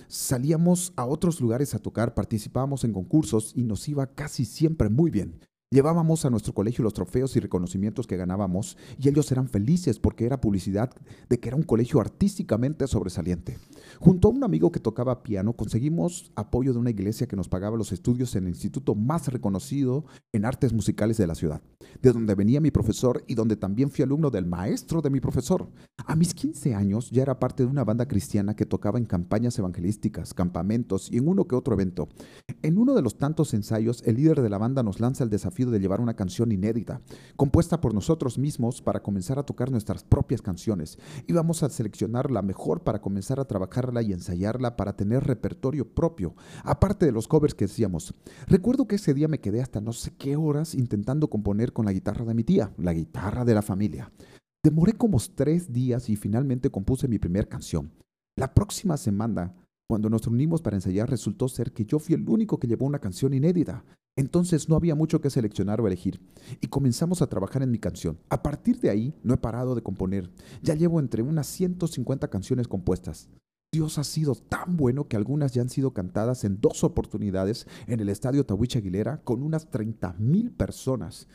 Salíamos 0.07 0.93
a 0.95 1.05
otros 1.05 1.41
lugares 1.41 1.73
a 1.73 1.79
tocar, 1.79 2.13
participábamos 2.13 2.83
en 2.83 2.93
concursos 2.93 3.53
y 3.55 3.63
nos 3.63 3.87
iba 3.89 4.07
casi 4.07 4.45
siempre 4.45 4.89
muy 4.89 5.11
bien. 5.11 5.39
Llevábamos 5.73 6.23
a 6.23 6.29
nuestro 6.29 6.53
colegio 6.53 6.83
los 6.83 6.93
trofeos 6.93 7.35
y 7.35 7.39
reconocimientos 7.39 8.05
que 8.05 8.15
ganábamos 8.15 8.77
y 8.99 9.09
ellos 9.09 9.31
eran 9.31 9.49
felices 9.49 9.97
porque 9.97 10.23
era 10.23 10.39
publicidad 10.39 10.91
de 11.29 11.39
que 11.39 11.49
era 11.49 11.55
un 11.55 11.63
colegio 11.63 11.99
artísticamente 11.99 12.85
sobresaliente. 12.85 13.57
Junto 13.99 14.27
a 14.27 14.31
un 14.31 14.43
amigo 14.43 14.71
que 14.71 14.79
tocaba 14.79 15.23
piano 15.23 15.53
conseguimos 15.53 16.31
apoyo 16.35 16.73
de 16.73 16.79
una 16.79 16.89
iglesia 16.89 17.27
que 17.27 17.35
nos 17.35 17.49
pagaba 17.49 17.77
los 17.77 17.91
estudios 17.91 18.35
en 18.35 18.43
el 18.43 18.49
instituto 18.49 18.95
más 18.95 19.27
reconocido 19.27 20.05
en 20.31 20.45
artes 20.45 20.73
musicales 20.73 21.17
de 21.17 21.27
la 21.27 21.35
ciudad, 21.35 21.61
de 22.01 22.11
donde 22.11 22.35
venía 22.35 22.61
mi 22.61 22.71
profesor 22.71 23.23
y 23.27 23.35
donde 23.35 23.55
también 23.55 23.91
fui 23.91 24.03
alumno 24.03 24.29
del 24.29 24.45
maestro 24.45 25.01
de 25.01 25.09
mi 25.09 25.19
profesor. 25.19 25.69
A 26.05 26.15
mis 26.15 26.33
15 26.33 26.73
años 26.75 27.09
ya 27.11 27.21
era 27.21 27.39
parte 27.39 27.63
de 27.63 27.69
una 27.69 27.83
banda 27.83 28.07
cristiana 28.07 28.55
que 28.55 28.65
tocaba 28.65 28.97
en 28.97 29.05
campañas 29.05 29.57
evangelísticas, 29.59 30.33
campamentos 30.33 31.11
y 31.11 31.17
en 31.17 31.27
uno 31.27 31.47
que 31.47 31.55
otro 31.55 31.73
evento. 31.73 32.09
En 32.61 32.77
uno 32.77 32.93
de 32.93 33.01
los 33.01 33.17
tantos 33.17 33.53
ensayos, 33.53 34.03
el 34.05 34.15
líder 34.15 34.41
de 34.41 34.49
la 34.49 34.57
banda 34.57 34.83
nos 34.83 34.99
lanza 34.99 35.23
el 35.23 35.29
desafío 35.29 35.69
de 35.69 35.79
llevar 35.79 36.01
una 36.01 36.15
canción 36.15 36.51
inédita, 36.51 37.01
compuesta 37.35 37.79
por 37.79 37.93
nosotros 37.93 38.37
mismos 38.37 38.81
para 38.81 39.01
comenzar 39.01 39.39
a 39.39 39.43
tocar 39.43 39.71
nuestras 39.71 40.03
propias 40.03 40.41
canciones. 40.41 40.97
Íbamos 41.27 41.63
a 41.63 41.69
seleccionar 41.69 42.31
la 42.31 42.41
mejor 42.41 42.83
para 42.83 43.01
comenzar 43.01 43.39
a 43.39 43.45
y 44.01 44.13
ensayarla 44.13 44.75
para 44.75 44.95
tener 44.95 45.23
repertorio 45.23 45.93
propio, 45.93 46.35
aparte 46.63 47.05
de 47.05 47.11
los 47.11 47.27
covers 47.27 47.53
que 47.53 47.65
decíamos. 47.65 48.13
Recuerdo 48.47 48.87
que 48.87 48.95
ese 48.95 49.13
día 49.13 49.27
me 49.27 49.39
quedé 49.39 49.61
hasta 49.61 49.81
no 49.81 49.93
sé 49.93 50.11
qué 50.17 50.35
horas 50.35 50.75
intentando 50.75 51.29
componer 51.29 51.73
con 51.73 51.85
la 51.85 51.93
guitarra 51.93 52.25
de 52.25 52.33
mi 52.33 52.43
tía, 52.43 52.71
la 52.77 52.93
guitarra 52.93 53.45
de 53.45 53.53
la 53.53 53.61
familia. 53.61 54.11
Demoré 54.63 54.93
como 54.93 55.17
tres 55.35 55.73
días 55.73 56.09
y 56.09 56.15
finalmente 56.15 56.69
compuse 56.69 57.07
mi 57.07 57.19
primera 57.19 57.47
canción. 57.47 57.91
La 58.37 58.53
próxima 58.53 58.97
semana 58.97 59.53
cuando 59.87 60.09
nos 60.09 60.25
reunimos 60.25 60.61
para 60.61 60.77
ensayar 60.77 61.09
resultó 61.09 61.47
ser 61.47 61.71
que 61.71 61.85
yo 61.85 61.99
fui 61.99 62.15
el 62.15 62.27
único 62.27 62.59
que 62.59 62.67
llevó 62.67 62.85
una 62.85 62.99
canción 62.99 63.33
inédita. 63.33 63.83
Entonces 64.15 64.69
no 64.69 64.75
había 64.75 64.95
mucho 64.95 65.21
que 65.21 65.29
seleccionar 65.29 65.81
o 65.81 65.87
elegir 65.87 66.19
y 66.61 66.67
comenzamos 66.67 67.21
a 67.21 67.27
trabajar 67.27 67.63
en 67.63 67.71
mi 67.71 67.79
canción. 67.79 68.17
A 68.29 68.41
partir 68.41 68.79
de 68.79 68.89
ahí 68.89 69.13
no 69.23 69.33
he 69.33 69.37
parado 69.37 69.75
de 69.75 69.81
componer. 69.83 70.31
Ya 70.61 70.75
llevo 70.75 70.99
entre 70.99 71.23
unas 71.23 71.47
150 71.47 72.27
canciones 72.29 72.67
compuestas. 72.67 73.29
Dios 73.73 73.97
ha 73.97 74.03
sido 74.03 74.35
tan 74.35 74.77
bueno 74.77 75.07
que 75.07 75.17
algunas 75.17 75.51
ya 75.51 75.63
han 75.63 75.69
sido 75.69 75.93
cantadas 75.93 76.43
en 76.43 76.61
dos 76.61 76.83
oportunidades 76.83 77.65
en 77.87 77.99
el 77.99 78.09
Estadio 78.09 78.45
Tawich 78.45 78.77
Aguilera 78.77 79.21
con 79.23 79.41
unas 79.41 79.71
30 79.71 80.13
mil 80.19 80.51
personas 80.51 81.27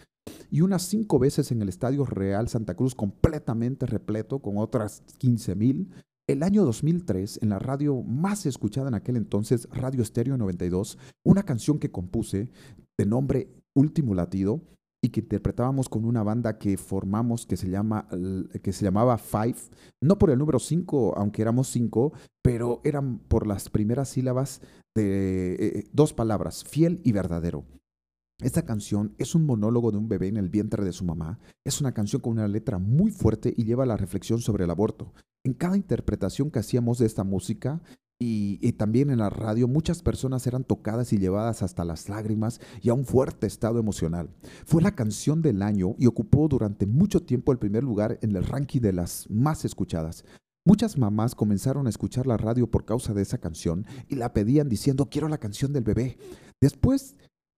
y 0.49 0.61
unas 0.61 0.83
cinco 0.83 1.18
veces 1.18 1.50
en 1.50 1.62
el 1.62 1.68
Estadio 1.68 2.04
Real 2.04 2.49
Santa 2.49 2.76
Cruz 2.76 2.95
completamente 2.95 3.87
repleto 3.87 4.38
con 4.38 4.57
otras 4.57 5.02
15 5.18 5.57
mil. 5.57 5.90
El 6.28 6.45
año 6.45 6.64
2003, 6.64 7.40
en 7.42 7.49
la 7.49 7.59
radio 7.59 8.02
más 8.02 8.47
escuchada 8.47 8.87
en 8.87 8.95
aquel 8.95 9.16
entonces, 9.16 9.66
Radio 9.73 10.02
Estéreo 10.02 10.37
92, 10.37 10.97
una 11.25 11.42
canción 11.42 11.80
que 11.80 11.90
compuse 11.90 12.50
de 12.97 13.07
nombre 13.07 13.50
Último 13.75 14.14
Latido 14.14 14.62
y 15.02 15.10
que 15.10 15.20
interpretábamos 15.20 15.88
con 15.88 16.04
una 16.04 16.22
banda 16.22 16.58
que 16.58 16.76
formamos 16.76 17.46
que 17.46 17.56
se, 17.56 17.70
llama, 17.70 18.08
que 18.62 18.72
se 18.72 18.84
llamaba 18.84 19.18
Five, 19.18 19.56
no 20.00 20.18
por 20.18 20.30
el 20.30 20.38
número 20.38 20.58
5, 20.58 21.14
aunque 21.16 21.42
éramos 21.42 21.68
cinco, 21.68 22.12
pero 22.42 22.80
eran 22.84 23.18
por 23.18 23.46
las 23.46 23.70
primeras 23.70 24.08
sílabas 24.08 24.61
de 24.96 25.54
eh, 25.54 25.88
dos 25.92 26.12
palabras, 26.12 26.64
fiel 26.64 27.00
y 27.04 27.12
verdadero. 27.12 27.64
Esta 28.40 28.64
canción 28.64 29.14
es 29.18 29.34
un 29.34 29.46
monólogo 29.46 29.90
de 29.90 29.98
un 29.98 30.08
bebé 30.08 30.28
en 30.28 30.37
el 30.37 30.48
vientre 30.48 30.84
de 30.84 30.92
su 30.92 31.04
mamá. 31.04 31.40
Es 31.64 31.80
una 31.80 31.92
canción 31.92 32.22
con 32.22 32.34
una 32.34 32.46
letra 32.46 32.78
muy 32.78 33.11
fuerte 33.11 33.52
y 33.56 33.64
lleva 33.64 33.84
la 33.84 33.96
reflexión 33.96 34.40
sobre 34.40 34.64
el 34.64 34.70
aborto. 34.70 35.12
En 35.44 35.54
cada 35.54 35.76
interpretación 35.76 36.50
que 36.50 36.61
hacíamos 36.61 36.98
de 36.98 37.06
esta 37.06 37.24
música 37.24 37.82
y, 38.20 38.72
también 38.72 39.11
en 39.11 39.18
la 39.18 39.31
radio, 39.31 39.68
muchas 39.68 40.02
personas 40.02 40.46
eran 40.46 40.64
tocadas 40.64 41.12
y 41.12 41.18
llevadas 41.18 41.62
hasta 41.62 41.85
las 41.85 42.09
lágrimas 42.09 42.61
y 42.83 42.88
a 42.88 42.94
un 42.94 43.04
fuerte 43.04 43.46
estado 43.46 43.78
emocional. 43.78 44.31
Fue 44.66 44.83
la 44.83 44.96
canción 44.96 45.40
del 45.40 45.62
año 45.62 45.94
y 45.98 46.07
ocupó 46.07 46.48
durante 46.48 46.87
mucho 46.87 47.22
tiempo 47.22 47.52
el 47.52 47.59
primer 47.59 47.85
lugar 47.85 48.18
en 48.22 48.35
el 48.35 48.44
ranking 48.44 48.81
de 48.81 48.92
las 48.92 49.31
más 49.31 49.64
escuchadas. 49.64 50.24
Muchas 50.66 50.98
mamás 50.98 51.35
comenzaron 51.35 51.87
a 51.87 51.90
escuchar 51.90 52.26
la 52.26 52.37
radio 52.37 52.68
por 52.70 52.85
causa 52.85 53.14
de 53.14 53.22
esa 53.22 53.38
canción 53.38 53.87
y 54.09 54.16
la 54.16 54.33
pedían 54.33 54.68
diciendo 54.68 55.09
quiero 55.09 55.28
la 55.28 55.38
canción 55.38 55.72
del 55.72 55.85
bebé. 55.85 56.18
Después 56.61 57.14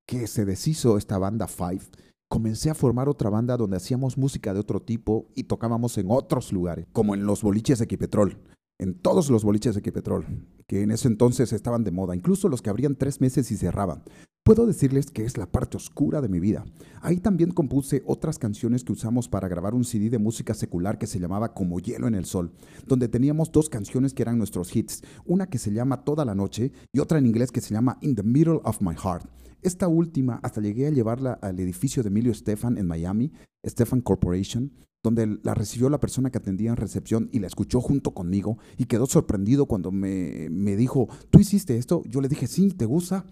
que 0.06 0.26
se 0.26 0.44
deshizo 0.44 0.98
esta 0.98 1.18
banda 1.18 1.48
Five, 1.48 1.86
comencé 2.28 2.68
a 2.70 2.74
formar 2.74 3.08
otra 3.08 3.30
banda 3.30 3.56
donde 3.56 3.78
hacíamos 3.78 4.18
música 4.18 4.52
de 4.52 4.60
otro 4.60 4.80
tipo 4.80 5.26
y 5.34 5.44
tocábamos 5.44 5.96
en 5.98 6.06
otros 6.10 6.52
lugares, 6.52 6.86
como 6.92 7.14
en 7.14 7.24
los 7.24 7.42
boliches 7.42 7.78
de 7.78 7.86
Equipetrol, 7.86 8.36
en 8.80 8.94
todos 8.94 9.28
los 9.28 9.44
boliches 9.44 9.74
de 9.74 9.80
Equipetrol, 9.80 10.24
que 10.66 10.82
en 10.82 10.90
ese 10.90 11.06
entonces 11.06 11.52
estaban 11.52 11.84
de 11.84 11.90
moda, 11.90 12.16
incluso 12.16 12.48
los 12.48 12.62
que 12.62 12.70
abrían 12.70 12.96
tres 12.96 13.20
meses 13.20 13.50
y 13.52 13.56
cerraban. 13.58 14.02
Puedo 14.42 14.66
decirles 14.66 15.10
que 15.10 15.26
es 15.26 15.36
la 15.36 15.44
parte 15.44 15.76
oscura 15.76 16.22
de 16.22 16.30
mi 16.30 16.40
vida. 16.40 16.64
Ahí 17.02 17.18
también 17.18 17.50
compuse 17.50 18.02
otras 18.06 18.38
canciones 18.38 18.82
que 18.82 18.92
usamos 18.92 19.28
para 19.28 19.48
grabar 19.48 19.74
un 19.74 19.84
CD 19.84 20.08
de 20.08 20.18
música 20.18 20.54
secular 20.54 20.96
que 20.96 21.06
se 21.06 21.20
llamaba 21.20 21.52
Como 21.52 21.78
Hielo 21.78 22.08
en 22.08 22.14
el 22.14 22.24
Sol, 22.24 22.52
donde 22.86 23.08
teníamos 23.08 23.52
dos 23.52 23.68
canciones 23.68 24.14
que 24.14 24.22
eran 24.22 24.38
nuestros 24.38 24.74
hits, 24.74 25.02
una 25.26 25.46
que 25.46 25.58
se 25.58 25.72
llama 25.72 26.02
Toda 26.02 26.24
la 26.24 26.34
Noche 26.34 26.72
y 26.90 27.00
otra 27.00 27.18
en 27.18 27.26
inglés 27.26 27.52
que 27.52 27.60
se 27.60 27.74
llama 27.74 27.98
In 28.00 28.14
the 28.14 28.22
Middle 28.22 28.60
of 28.64 28.80
My 28.80 28.94
Heart. 28.94 29.28
Esta 29.62 29.88
última 29.88 30.40
hasta 30.42 30.60
llegué 30.60 30.86
a 30.86 30.90
llevarla 30.90 31.34
al 31.34 31.60
edificio 31.60 32.02
de 32.02 32.08
Emilio 32.08 32.32
Stefan 32.32 32.78
en 32.78 32.86
Miami, 32.86 33.32
Stefan 33.66 34.00
Corporation, 34.00 34.72
donde 35.02 35.38
la 35.42 35.54
recibió 35.54 35.88
la 35.88 36.00
persona 36.00 36.30
que 36.30 36.38
atendía 36.38 36.70
en 36.70 36.76
recepción 36.76 37.28
y 37.32 37.38
la 37.40 37.46
escuchó 37.46 37.80
junto 37.80 38.12
conmigo 38.12 38.58
y 38.76 38.86
quedó 38.86 39.06
sorprendido 39.06 39.66
cuando 39.66 39.90
me, 39.90 40.48
me 40.50 40.76
dijo, 40.76 41.08
¿tú 41.30 41.40
hiciste 41.40 41.76
esto? 41.76 42.02
Yo 42.06 42.20
le 42.20 42.28
dije, 42.28 42.46
sí, 42.46 42.70
¿te 42.70 42.86
gusta? 42.86 43.24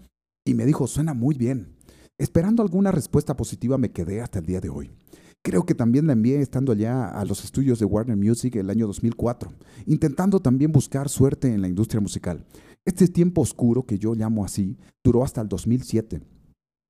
Y 0.45 0.53
me 0.53 0.65
dijo, 0.65 0.87
suena 0.87 1.13
muy 1.13 1.35
bien. 1.35 1.75
Esperando 2.17 2.63
alguna 2.63 2.91
respuesta 2.91 3.37
positiva 3.37 3.77
me 3.77 3.91
quedé 3.91 4.21
hasta 4.21 4.39
el 4.39 4.45
día 4.45 4.59
de 4.59 4.69
hoy. 4.69 4.91
Creo 5.41 5.65
que 5.65 5.73
también 5.73 6.05
la 6.05 6.13
envié 6.13 6.41
estando 6.41 6.73
allá 6.73 7.07
a 7.07 7.23
los 7.23 7.45
estudios 7.45 7.79
de 7.79 7.85
Warner 7.85 8.17
Music 8.17 8.57
el 8.57 8.69
año 8.69 8.87
2004, 8.87 9.53
intentando 9.85 10.41
también 10.41 10.73
buscar 10.73 11.07
suerte 11.07 11.53
en 11.53 11.61
la 11.61 11.69
industria 11.69 12.01
musical. 12.01 12.45
Este 12.89 13.07
tiempo 13.07 13.41
oscuro, 13.41 13.85
que 13.85 13.99
yo 13.99 14.15
llamo 14.15 14.43
así, 14.43 14.75
duró 15.03 15.23
hasta 15.23 15.41
el 15.41 15.47
2007, 15.47 16.23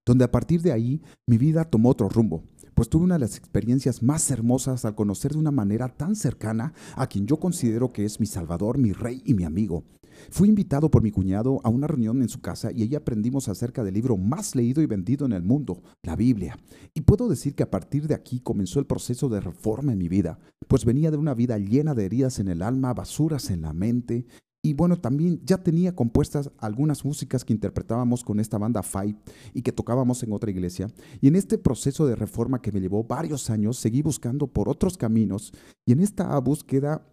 donde 0.06 0.24
a 0.24 0.32
partir 0.32 0.62
de 0.62 0.72
ahí 0.72 1.02
mi 1.28 1.38
vida 1.38 1.66
tomó 1.66 1.90
otro 1.90 2.08
rumbo, 2.08 2.46
pues 2.74 2.88
tuve 2.88 3.04
una 3.04 3.16
de 3.16 3.20
las 3.20 3.36
experiencias 3.36 4.02
más 4.02 4.32
hermosas 4.32 4.86
al 4.86 4.96
conocer 4.96 5.34
de 5.34 5.40
una 5.40 5.52
manera 5.52 5.90
tan 5.90 6.16
cercana 6.16 6.72
a 6.96 7.08
quien 7.08 7.28
yo 7.28 7.38
considero 7.38 7.92
que 7.92 8.06
es 8.06 8.22
mi 8.22 8.28
salvador, 8.28 8.78
mi 8.78 8.94
rey 8.94 9.22
y 9.26 9.34
mi 9.34 9.44
amigo. 9.44 9.84
Fui 10.30 10.48
invitado 10.48 10.90
por 10.90 11.04
mi 11.04 11.12
cuñado 11.12 11.60
a 11.66 11.70
una 11.70 11.86
reunión 11.86 12.22
en 12.22 12.30
su 12.30 12.40
casa 12.40 12.72
y 12.72 12.84
allí 12.84 12.96
aprendimos 12.96 13.50
acerca 13.50 13.84
del 13.84 13.96
libro 13.96 14.16
más 14.16 14.56
leído 14.56 14.82
y 14.82 14.86
vendido 14.86 15.26
en 15.26 15.34
el 15.34 15.44
mundo, 15.44 15.84
la 16.04 16.16
Biblia. 16.16 16.58
Y 16.94 17.02
puedo 17.02 17.28
decir 17.28 17.56
que 17.56 17.64
a 17.64 17.70
partir 17.70 18.08
de 18.08 18.16
aquí 18.16 18.40
comenzó 18.40 18.80
el 18.80 18.86
proceso 18.86 19.28
de 19.28 19.42
reforma 19.42 19.92
en 19.92 19.98
mi 19.98 20.08
vida, 20.08 20.40
pues 20.70 20.86
venía 20.86 21.12
de 21.12 21.18
una 21.18 21.34
vida 21.34 21.58
llena 21.58 21.94
de 21.94 22.06
heridas 22.06 22.40
en 22.40 22.48
el 22.48 22.62
alma, 22.62 22.94
basuras 22.94 23.50
en 23.50 23.64
la 23.64 23.74
mente, 23.74 24.28
y 24.62 24.74
bueno, 24.74 24.98
también 24.98 25.40
ya 25.46 25.58
tenía 25.58 25.96
compuestas 25.96 26.52
algunas 26.58 27.06
músicas 27.06 27.46
que 27.46 27.54
interpretábamos 27.54 28.26
con 28.26 28.42
esta 28.42 28.58
banda 28.58 28.84
Five 28.84 29.16
y 29.54 29.62
que 29.62 29.72
tocábamos 29.72 30.22
en 30.24 30.34
otra 30.34 30.52
iglesia. 30.52 30.88
Y 31.22 31.30
en 31.30 31.38
este 31.38 31.58
proceso 31.58 32.06
de 32.06 32.16
reforma 32.16 32.62
que 32.62 32.74
me 32.74 32.82
llevó 32.82 33.04
varios 33.06 33.50
años, 33.50 33.78
seguí 33.78 34.02
buscando 34.02 34.48
por 34.48 34.68
otros 34.68 34.98
caminos. 34.98 35.54
Y 35.86 35.94
en 35.94 36.02
esta 36.02 36.38
búsqueda 36.40 37.06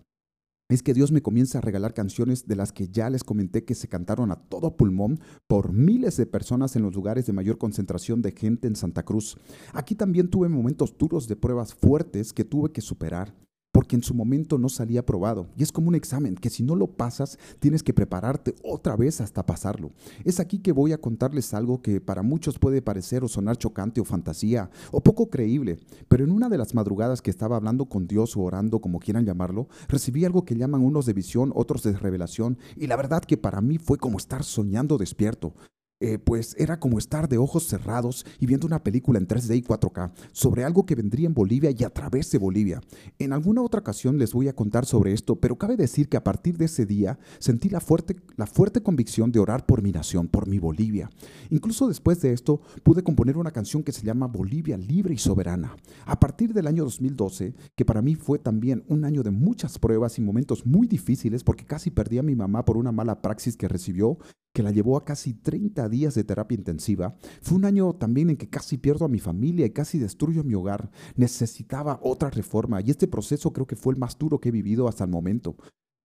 es 0.68 0.82
que 0.82 0.94
Dios 0.94 1.12
me 1.12 1.22
comienza 1.22 1.58
a 1.58 1.60
regalar 1.60 1.94
canciones 1.94 2.48
de 2.48 2.56
las 2.56 2.72
que 2.72 2.88
ya 2.88 3.08
les 3.08 3.22
comenté 3.22 3.64
que 3.64 3.76
se 3.76 3.86
cantaron 3.86 4.32
a 4.32 4.36
todo 4.36 4.76
pulmón 4.76 5.20
por 5.46 5.72
miles 5.72 6.16
de 6.16 6.26
personas 6.26 6.74
en 6.74 6.82
los 6.82 6.96
lugares 6.96 7.26
de 7.26 7.32
mayor 7.32 7.58
concentración 7.58 8.22
de 8.22 8.32
gente 8.32 8.66
en 8.66 8.74
Santa 8.74 9.04
Cruz. 9.04 9.38
Aquí 9.72 9.94
también 9.94 10.28
tuve 10.28 10.48
momentos 10.48 10.98
duros 10.98 11.28
de 11.28 11.36
pruebas 11.36 11.74
fuertes 11.74 12.32
que 12.32 12.44
tuve 12.44 12.72
que 12.72 12.80
superar 12.80 13.32
porque 13.76 13.94
en 13.94 14.02
su 14.02 14.14
momento 14.14 14.56
no 14.56 14.70
salía 14.70 15.00
aprobado. 15.00 15.48
Y 15.54 15.62
es 15.62 15.70
como 15.70 15.88
un 15.88 15.94
examen 15.94 16.34
que 16.34 16.48
si 16.48 16.62
no 16.62 16.74
lo 16.74 16.86
pasas, 16.86 17.38
tienes 17.58 17.82
que 17.82 17.92
prepararte 17.92 18.54
otra 18.64 18.96
vez 18.96 19.20
hasta 19.20 19.44
pasarlo. 19.44 19.90
Es 20.24 20.40
aquí 20.40 20.60
que 20.60 20.72
voy 20.72 20.94
a 20.94 20.98
contarles 20.98 21.52
algo 21.52 21.82
que 21.82 22.00
para 22.00 22.22
muchos 22.22 22.58
puede 22.58 22.80
parecer 22.80 23.22
o 23.22 23.28
sonar 23.28 23.58
chocante 23.58 24.00
o 24.00 24.06
fantasía 24.06 24.70
o 24.92 25.02
poco 25.02 25.28
creíble, 25.28 25.78
pero 26.08 26.24
en 26.24 26.30
una 26.30 26.48
de 26.48 26.56
las 26.56 26.74
madrugadas 26.74 27.20
que 27.20 27.28
estaba 27.28 27.56
hablando 27.56 27.84
con 27.84 28.06
Dios 28.06 28.34
o 28.38 28.40
orando, 28.40 28.80
como 28.80 28.98
quieran 28.98 29.26
llamarlo, 29.26 29.68
recibí 29.88 30.24
algo 30.24 30.46
que 30.46 30.56
llaman 30.56 30.80
unos 30.80 31.04
de 31.04 31.12
visión, 31.12 31.52
otros 31.54 31.82
de 31.82 31.92
revelación, 31.92 32.56
y 32.76 32.86
la 32.86 32.96
verdad 32.96 33.24
que 33.24 33.36
para 33.36 33.60
mí 33.60 33.76
fue 33.76 33.98
como 33.98 34.16
estar 34.16 34.42
soñando 34.42 34.96
despierto. 34.96 35.52
Eh, 35.98 36.18
pues 36.18 36.54
era 36.58 36.78
como 36.78 36.98
estar 36.98 37.26
de 37.26 37.38
ojos 37.38 37.68
cerrados 37.68 38.26
y 38.38 38.44
viendo 38.44 38.66
una 38.66 38.84
película 38.84 39.18
en 39.18 39.26
3D 39.26 39.56
y 39.56 39.62
4K 39.62 40.12
sobre 40.30 40.62
algo 40.62 40.84
que 40.84 40.94
vendría 40.94 41.26
en 41.26 41.32
Bolivia 41.32 41.70
y 41.70 41.84
a 41.84 41.88
través 41.88 42.30
de 42.30 42.36
Bolivia. 42.36 42.82
En 43.18 43.32
alguna 43.32 43.62
otra 43.62 43.80
ocasión 43.80 44.18
les 44.18 44.34
voy 44.34 44.48
a 44.48 44.54
contar 44.54 44.84
sobre 44.84 45.14
esto, 45.14 45.36
pero 45.36 45.56
cabe 45.56 45.74
decir 45.74 46.10
que 46.10 46.18
a 46.18 46.22
partir 46.22 46.58
de 46.58 46.66
ese 46.66 46.84
día 46.84 47.18
sentí 47.38 47.70
la 47.70 47.80
fuerte, 47.80 48.14
la 48.36 48.46
fuerte 48.46 48.82
convicción 48.82 49.32
de 49.32 49.38
orar 49.38 49.64
por 49.64 49.80
mi 49.80 49.90
nación, 49.90 50.28
por 50.28 50.46
mi 50.46 50.58
Bolivia. 50.58 51.08
Incluso 51.48 51.88
después 51.88 52.20
de 52.20 52.34
esto 52.34 52.60
pude 52.82 53.02
componer 53.02 53.38
una 53.38 53.50
canción 53.50 53.82
que 53.82 53.92
se 53.92 54.04
llama 54.04 54.26
Bolivia 54.26 54.76
libre 54.76 55.14
y 55.14 55.18
soberana. 55.18 55.76
A 56.04 56.20
partir 56.20 56.52
del 56.52 56.66
año 56.66 56.84
2012, 56.84 57.54
que 57.74 57.84
para 57.86 58.02
mí 58.02 58.16
fue 58.16 58.38
también 58.38 58.84
un 58.88 59.06
año 59.06 59.22
de 59.22 59.30
muchas 59.30 59.78
pruebas 59.78 60.18
y 60.18 60.20
momentos 60.20 60.66
muy 60.66 60.86
difíciles 60.86 61.42
porque 61.42 61.64
casi 61.64 61.90
perdí 61.90 62.18
a 62.18 62.22
mi 62.22 62.36
mamá 62.36 62.66
por 62.66 62.76
una 62.76 62.92
mala 62.92 63.22
praxis 63.22 63.56
que 63.56 63.66
recibió, 63.66 64.18
que 64.56 64.62
la 64.62 64.70
llevó 64.70 64.96
a 64.96 65.04
casi 65.04 65.34
30 65.34 65.86
días 65.90 66.14
de 66.14 66.24
terapia 66.24 66.56
intensiva. 66.56 67.14
Fue 67.42 67.58
un 67.58 67.66
año 67.66 67.92
también 67.92 68.30
en 68.30 68.38
que 68.38 68.48
casi 68.48 68.78
pierdo 68.78 69.04
a 69.04 69.08
mi 69.08 69.18
familia 69.18 69.66
y 69.66 69.70
casi 69.70 69.98
destruyo 69.98 70.44
mi 70.44 70.54
hogar. 70.54 70.90
Necesitaba 71.14 72.00
otra 72.02 72.30
reforma 72.30 72.80
y 72.80 72.88
este 72.88 73.06
proceso 73.06 73.52
creo 73.52 73.66
que 73.66 73.76
fue 73.76 73.92
el 73.92 74.00
más 74.00 74.18
duro 74.18 74.40
que 74.40 74.48
he 74.48 74.52
vivido 74.52 74.88
hasta 74.88 75.04
el 75.04 75.10
momento. 75.10 75.56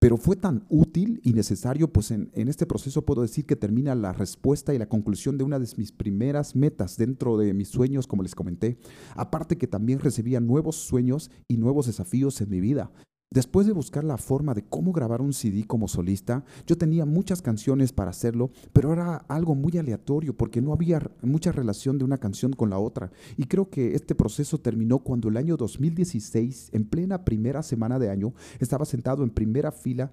Pero 0.02 0.18
fue 0.18 0.36
tan 0.36 0.66
útil 0.68 1.22
y 1.24 1.32
necesario, 1.32 1.94
pues 1.94 2.12
en, 2.12 2.30
en, 2.34 2.50
este 2.50 2.66
proceso 2.66 3.06
puedo 3.06 3.22
decir 3.22 3.46
que 3.46 3.56
termina 3.56 3.96
la 3.96 4.12
respuesta 4.12 4.74
y 4.74 4.78
la 4.78 4.90
conclusión 4.90 5.38
de 5.38 5.46
una 5.46 5.58
de 5.58 5.70
mis 5.78 5.94
primeras 5.94 6.54
metas 6.54 6.98
dentro 6.98 7.38
de 7.38 7.54
mis 7.54 7.70
sueños, 7.70 8.06
como 8.06 8.22
les 8.22 8.36
comenté. 8.36 8.80
Aparte 9.16 9.58
que 9.58 9.68
también 9.68 10.00
recibía 10.00 10.42
nuevos 10.42 10.76
sueños 10.76 11.32
y 11.48 11.56
nuevos 11.56 11.86
desafíos 11.86 12.42
en 12.42 12.50
mi 12.50 12.60
vida. 12.60 12.92
Después 13.34 13.66
de 13.66 13.72
buscar 13.72 14.04
la 14.04 14.18
forma 14.18 14.54
de 14.54 14.66
cómo 14.66 14.92
grabar 14.92 15.22
un 15.22 15.32
CD 15.32 15.66
como 15.66 15.88
solista, 15.88 16.44
yo 16.68 16.78
tenía 16.78 17.06
muchas 17.06 17.42
canciones 17.42 17.94
para 17.94 18.10
hacerlo, 18.10 18.52
pero 18.74 18.92
era 18.92 19.16
algo 19.30 19.56
muy 19.56 19.78
aleatorio 19.78 20.36
porque 20.36 20.62
no 20.62 20.74
había 20.74 21.02
mucha 21.22 21.54
relación 21.54 21.98
de 21.98 22.04
una 22.04 22.18
canción 22.18 22.52
con 22.52 22.70
la 22.70 22.78
otra. 22.78 23.10
Y 23.38 23.46
creo 23.46 23.70
que 23.70 23.96
este 23.96 24.16
proceso 24.16 24.58
terminó 24.58 25.00
cuando 25.00 25.30
el 25.30 25.38
año 25.38 25.56
2016, 25.56 26.72
en 26.74 26.84
plena 26.84 27.24
primera 27.24 27.64
semana 27.64 28.00
de 28.00 28.10
año, 28.10 28.34
estaba 28.60 28.84
sentado 28.84 29.24
en 29.24 29.30
primera 29.30 29.72
fila 29.72 30.12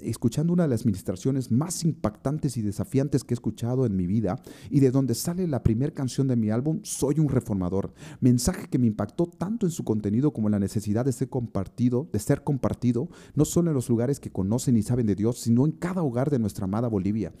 escuchando 0.00 0.52
una 0.52 0.64
de 0.64 0.68
las 0.68 0.84
ministraciones 0.84 1.50
más 1.50 1.84
impactantes 1.84 2.56
y 2.56 2.62
desafiantes 2.62 3.24
que 3.24 3.34
he 3.34 3.36
escuchado 3.36 3.86
en 3.86 3.96
mi 3.96 4.06
vida 4.06 4.40
y 4.70 4.80
de 4.80 4.90
donde 4.90 5.14
sale 5.14 5.46
la 5.46 5.62
primera 5.62 5.92
canción 5.92 6.28
de 6.28 6.36
mi 6.36 6.50
álbum, 6.50 6.80
Soy 6.82 7.18
un 7.18 7.28
reformador. 7.28 7.92
Mensaje 8.20 8.68
que 8.68 8.78
me 8.78 8.86
impactó 8.86 9.26
tanto 9.26 9.66
en 9.66 9.72
su 9.72 9.84
contenido 9.84 10.32
como 10.32 10.48
en 10.48 10.52
la 10.52 10.58
necesidad 10.58 11.04
de 11.04 11.12
ser 11.12 11.28
compartido, 11.28 12.08
de 12.12 12.18
ser 12.18 12.44
compartido, 12.44 13.08
no 13.34 13.44
solo 13.44 13.70
en 13.70 13.74
los 13.74 13.88
lugares 13.88 14.20
que 14.20 14.30
conocen 14.30 14.76
y 14.76 14.82
saben 14.82 15.06
de 15.06 15.14
Dios, 15.14 15.38
sino 15.40 15.66
en 15.66 15.72
cada 15.72 16.02
hogar 16.02 16.30
de 16.30 16.38
nuestra 16.38 16.64
amada 16.64 16.88
Bolivia. 16.88 17.32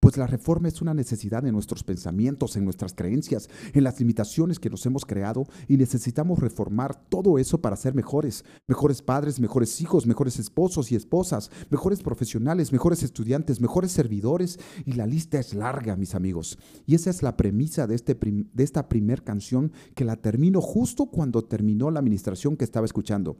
Pues 0.00 0.16
la 0.16 0.26
reforma 0.26 0.68
es 0.68 0.82
una 0.82 0.94
necesidad 0.94 1.44
en 1.46 1.52
nuestros 1.52 1.82
pensamientos, 1.82 2.56
en 2.56 2.64
nuestras 2.64 2.94
creencias, 2.94 3.48
en 3.72 3.82
las 3.82 3.98
limitaciones 3.98 4.60
que 4.60 4.70
nos 4.70 4.84
hemos 4.86 5.04
creado 5.04 5.46
y 5.68 5.78
necesitamos 5.78 6.38
reformar 6.38 6.94
todo 7.08 7.38
eso 7.38 7.60
para 7.60 7.76
ser 7.76 7.94
mejores. 7.94 8.44
Mejores 8.68 9.02
padres, 9.02 9.40
mejores 9.40 9.80
hijos, 9.80 10.06
mejores 10.06 10.38
esposos 10.38 10.92
y 10.92 10.96
esposas, 10.96 11.50
mejores 11.70 12.02
profesionales, 12.02 12.72
mejores 12.72 13.02
estudiantes, 13.02 13.60
mejores 13.60 13.90
servidores 13.90 14.60
y 14.84 14.92
la 14.92 15.06
lista 15.06 15.38
es 15.38 15.54
larga, 15.54 15.96
mis 15.96 16.14
amigos. 16.14 16.58
Y 16.86 16.94
esa 16.94 17.10
es 17.10 17.22
la 17.22 17.36
premisa 17.36 17.86
de, 17.86 17.94
este 17.94 18.14
de 18.14 18.64
esta 18.64 18.88
primer 18.88 19.24
canción 19.24 19.72
que 19.94 20.04
la 20.04 20.16
termino 20.16 20.60
justo 20.60 21.06
cuando 21.06 21.42
terminó 21.42 21.90
la 21.90 22.00
administración 22.00 22.56
que 22.56 22.64
estaba 22.64 22.86
escuchando. 22.86 23.38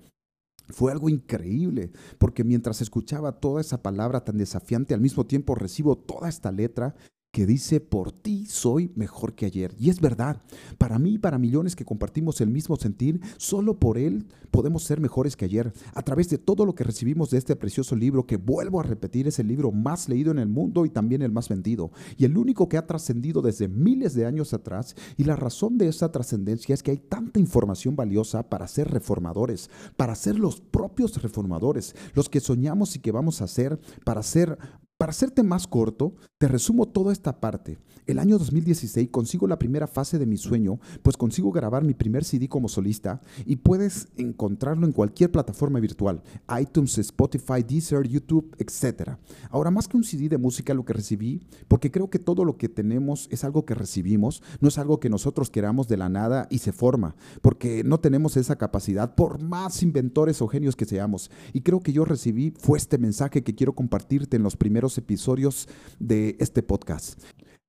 Fue 0.68 0.92
algo 0.92 1.08
increíble, 1.08 1.92
porque 2.18 2.44
mientras 2.44 2.80
escuchaba 2.80 3.40
toda 3.40 3.60
esa 3.60 3.82
palabra 3.82 4.24
tan 4.24 4.36
desafiante, 4.36 4.94
al 4.94 5.00
mismo 5.00 5.26
tiempo 5.26 5.54
recibo 5.54 5.96
toda 5.96 6.28
esta 6.28 6.50
letra 6.50 6.94
que 7.36 7.44
dice, 7.44 7.80
por 7.80 8.12
ti 8.12 8.46
soy 8.46 8.90
mejor 8.94 9.34
que 9.34 9.44
ayer. 9.44 9.74
Y 9.78 9.90
es 9.90 10.00
verdad, 10.00 10.40
para 10.78 10.98
mí 10.98 11.10
y 11.10 11.18
para 11.18 11.36
millones 11.36 11.76
que 11.76 11.84
compartimos 11.84 12.40
el 12.40 12.48
mismo 12.48 12.76
sentir, 12.76 13.20
solo 13.36 13.78
por 13.78 13.98
él 13.98 14.24
podemos 14.50 14.84
ser 14.84 15.02
mejores 15.02 15.36
que 15.36 15.44
ayer. 15.44 15.70
A 15.92 16.00
través 16.00 16.30
de 16.30 16.38
todo 16.38 16.64
lo 16.64 16.74
que 16.74 16.82
recibimos 16.82 17.28
de 17.28 17.36
este 17.36 17.54
precioso 17.54 17.94
libro, 17.94 18.26
que 18.26 18.38
vuelvo 18.38 18.80
a 18.80 18.84
repetir, 18.84 19.28
es 19.28 19.38
el 19.38 19.48
libro 19.48 19.70
más 19.70 20.08
leído 20.08 20.30
en 20.30 20.38
el 20.38 20.48
mundo 20.48 20.86
y 20.86 20.88
también 20.88 21.20
el 21.20 21.30
más 21.30 21.50
vendido. 21.50 21.90
Y 22.16 22.24
el 22.24 22.38
único 22.38 22.70
que 22.70 22.78
ha 22.78 22.86
trascendido 22.86 23.42
desde 23.42 23.68
miles 23.68 24.14
de 24.14 24.24
años 24.24 24.54
atrás. 24.54 24.96
Y 25.18 25.24
la 25.24 25.36
razón 25.36 25.76
de 25.76 25.88
esa 25.88 26.10
trascendencia 26.10 26.72
es 26.72 26.82
que 26.82 26.92
hay 26.92 26.96
tanta 26.96 27.38
información 27.38 27.96
valiosa 27.96 28.48
para 28.48 28.66
ser 28.66 28.90
reformadores, 28.90 29.68
para 29.98 30.14
ser 30.14 30.38
los 30.38 30.62
propios 30.62 31.20
reformadores, 31.20 31.94
los 32.14 32.30
que 32.30 32.40
soñamos 32.40 32.96
y 32.96 33.00
que 33.00 33.12
vamos 33.12 33.42
a 33.42 33.46
ser, 33.46 33.78
para 34.06 34.22
ser 34.22 34.56
para 34.98 35.10
hacerte 35.10 35.42
más 35.42 35.66
corto, 35.66 36.14
te 36.38 36.48
resumo 36.48 36.86
toda 36.86 37.12
esta 37.12 37.38
parte. 37.38 37.78
El 38.06 38.18
año 38.18 38.38
2016 38.38 39.08
consigo 39.10 39.46
la 39.46 39.58
primera 39.58 39.86
fase 39.86 40.18
de 40.18 40.26
mi 40.26 40.36
sueño, 40.36 40.78
pues 41.02 41.16
consigo 41.16 41.50
grabar 41.50 41.84
mi 41.84 41.92
primer 41.92 42.24
CD 42.24 42.48
como 42.48 42.68
solista 42.68 43.20
y 43.44 43.56
puedes 43.56 44.08
encontrarlo 44.16 44.86
en 44.86 44.92
cualquier 44.92 45.32
plataforma 45.32 45.80
virtual, 45.80 46.22
iTunes, 46.60 46.98
Spotify, 46.98 47.62
Deezer, 47.66 48.06
YouTube, 48.06 48.54
etc. 48.58 49.16
Ahora, 49.50 49.70
más 49.70 49.88
que 49.88 49.96
un 49.96 50.04
CD 50.04 50.28
de 50.28 50.38
música, 50.38 50.72
lo 50.72 50.84
que 50.84 50.92
recibí, 50.92 51.42
porque 51.68 51.90
creo 51.90 52.08
que 52.08 52.18
todo 52.18 52.44
lo 52.44 52.56
que 52.56 52.68
tenemos 52.68 53.28
es 53.30 53.44
algo 53.44 53.66
que 53.66 53.74
recibimos, 53.74 54.42
no 54.60 54.68
es 54.68 54.78
algo 54.78 55.00
que 55.00 55.10
nosotros 55.10 55.50
queramos 55.50 55.88
de 55.88 55.96
la 55.96 56.08
nada 56.08 56.46
y 56.48 56.58
se 56.58 56.72
forma, 56.72 57.16
porque 57.42 57.82
no 57.84 57.98
tenemos 57.98 58.36
esa 58.36 58.56
capacidad, 58.56 59.14
por 59.14 59.42
más 59.42 59.82
inventores 59.82 60.40
o 60.40 60.48
genios 60.48 60.76
que 60.76 60.84
seamos. 60.84 61.30
Y 61.52 61.62
creo 61.62 61.80
que 61.80 61.92
yo 61.92 62.04
recibí 62.04 62.54
fue 62.56 62.78
este 62.78 62.98
mensaje 62.98 63.42
que 63.42 63.54
quiero 63.54 63.74
compartirte 63.74 64.36
en 64.36 64.42
los 64.44 64.56
primeros 64.56 64.85
episodios 64.96 65.68
de 65.98 66.36
este 66.38 66.62
podcast 66.62 67.20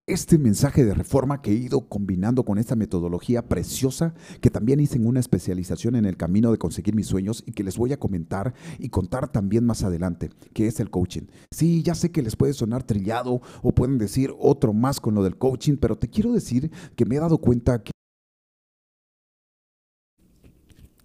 este 0.07 0.37
mensaje 0.37 0.85
de 0.85 0.93
reforma 0.93 1.41
que 1.41 1.51
he 1.51 1.55
ido 1.55 1.89
combinando 1.89 2.45
con 2.45 2.57
esta 2.57 2.77
metodología 2.77 3.49
preciosa 3.49 4.13
que 4.39 4.49
también 4.49 4.79
hice 4.79 4.95
en 4.95 5.05
una 5.05 5.19
especialización 5.19 5.97
en 5.97 6.05
el 6.05 6.15
camino 6.15 6.49
de 6.49 6.57
conseguir 6.57 6.95
mis 6.95 7.07
sueños 7.07 7.43
y 7.45 7.51
que 7.51 7.63
les 7.63 7.77
voy 7.77 7.91
a 7.91 7.99
comentar 7.99 8.53
y 8.79 8.87
contar 8.87 9.29
también 9.29 9.65
más 9.65 9.83
adelante, 9.83 10.29
que 10.53 10.67
es 10.67 10.79
el 10.79 10.89
coaching. 10.89 11.23
Sí, 11.51 11.83
ya 11.83 11.93
sé 11.93 12.09
que 12.09 12.21
les 12.21 12.37
puede 12.37 12.53
sonar 12.53 12.83
trillado 12.83 13.41
o 13.61 13.75
pueden 13.75 13.97
decir 13.97 14.33
otro 14.39 14.71
más 14.71 15.01
con 15.01 15.13
lo 15.13 15.23
del 15.23 15.37
coaching, 15.37 15.75
pero 15.75 15.97
te 15.97 16.07
quiero 16.07 16.31
decir 16.31 16.71
que 16.95 17.05
me 17.05 17.17
he 17.17 17.19
dado 17.19 17.39
cuenta 17.39 17.83
que 17.83 17.91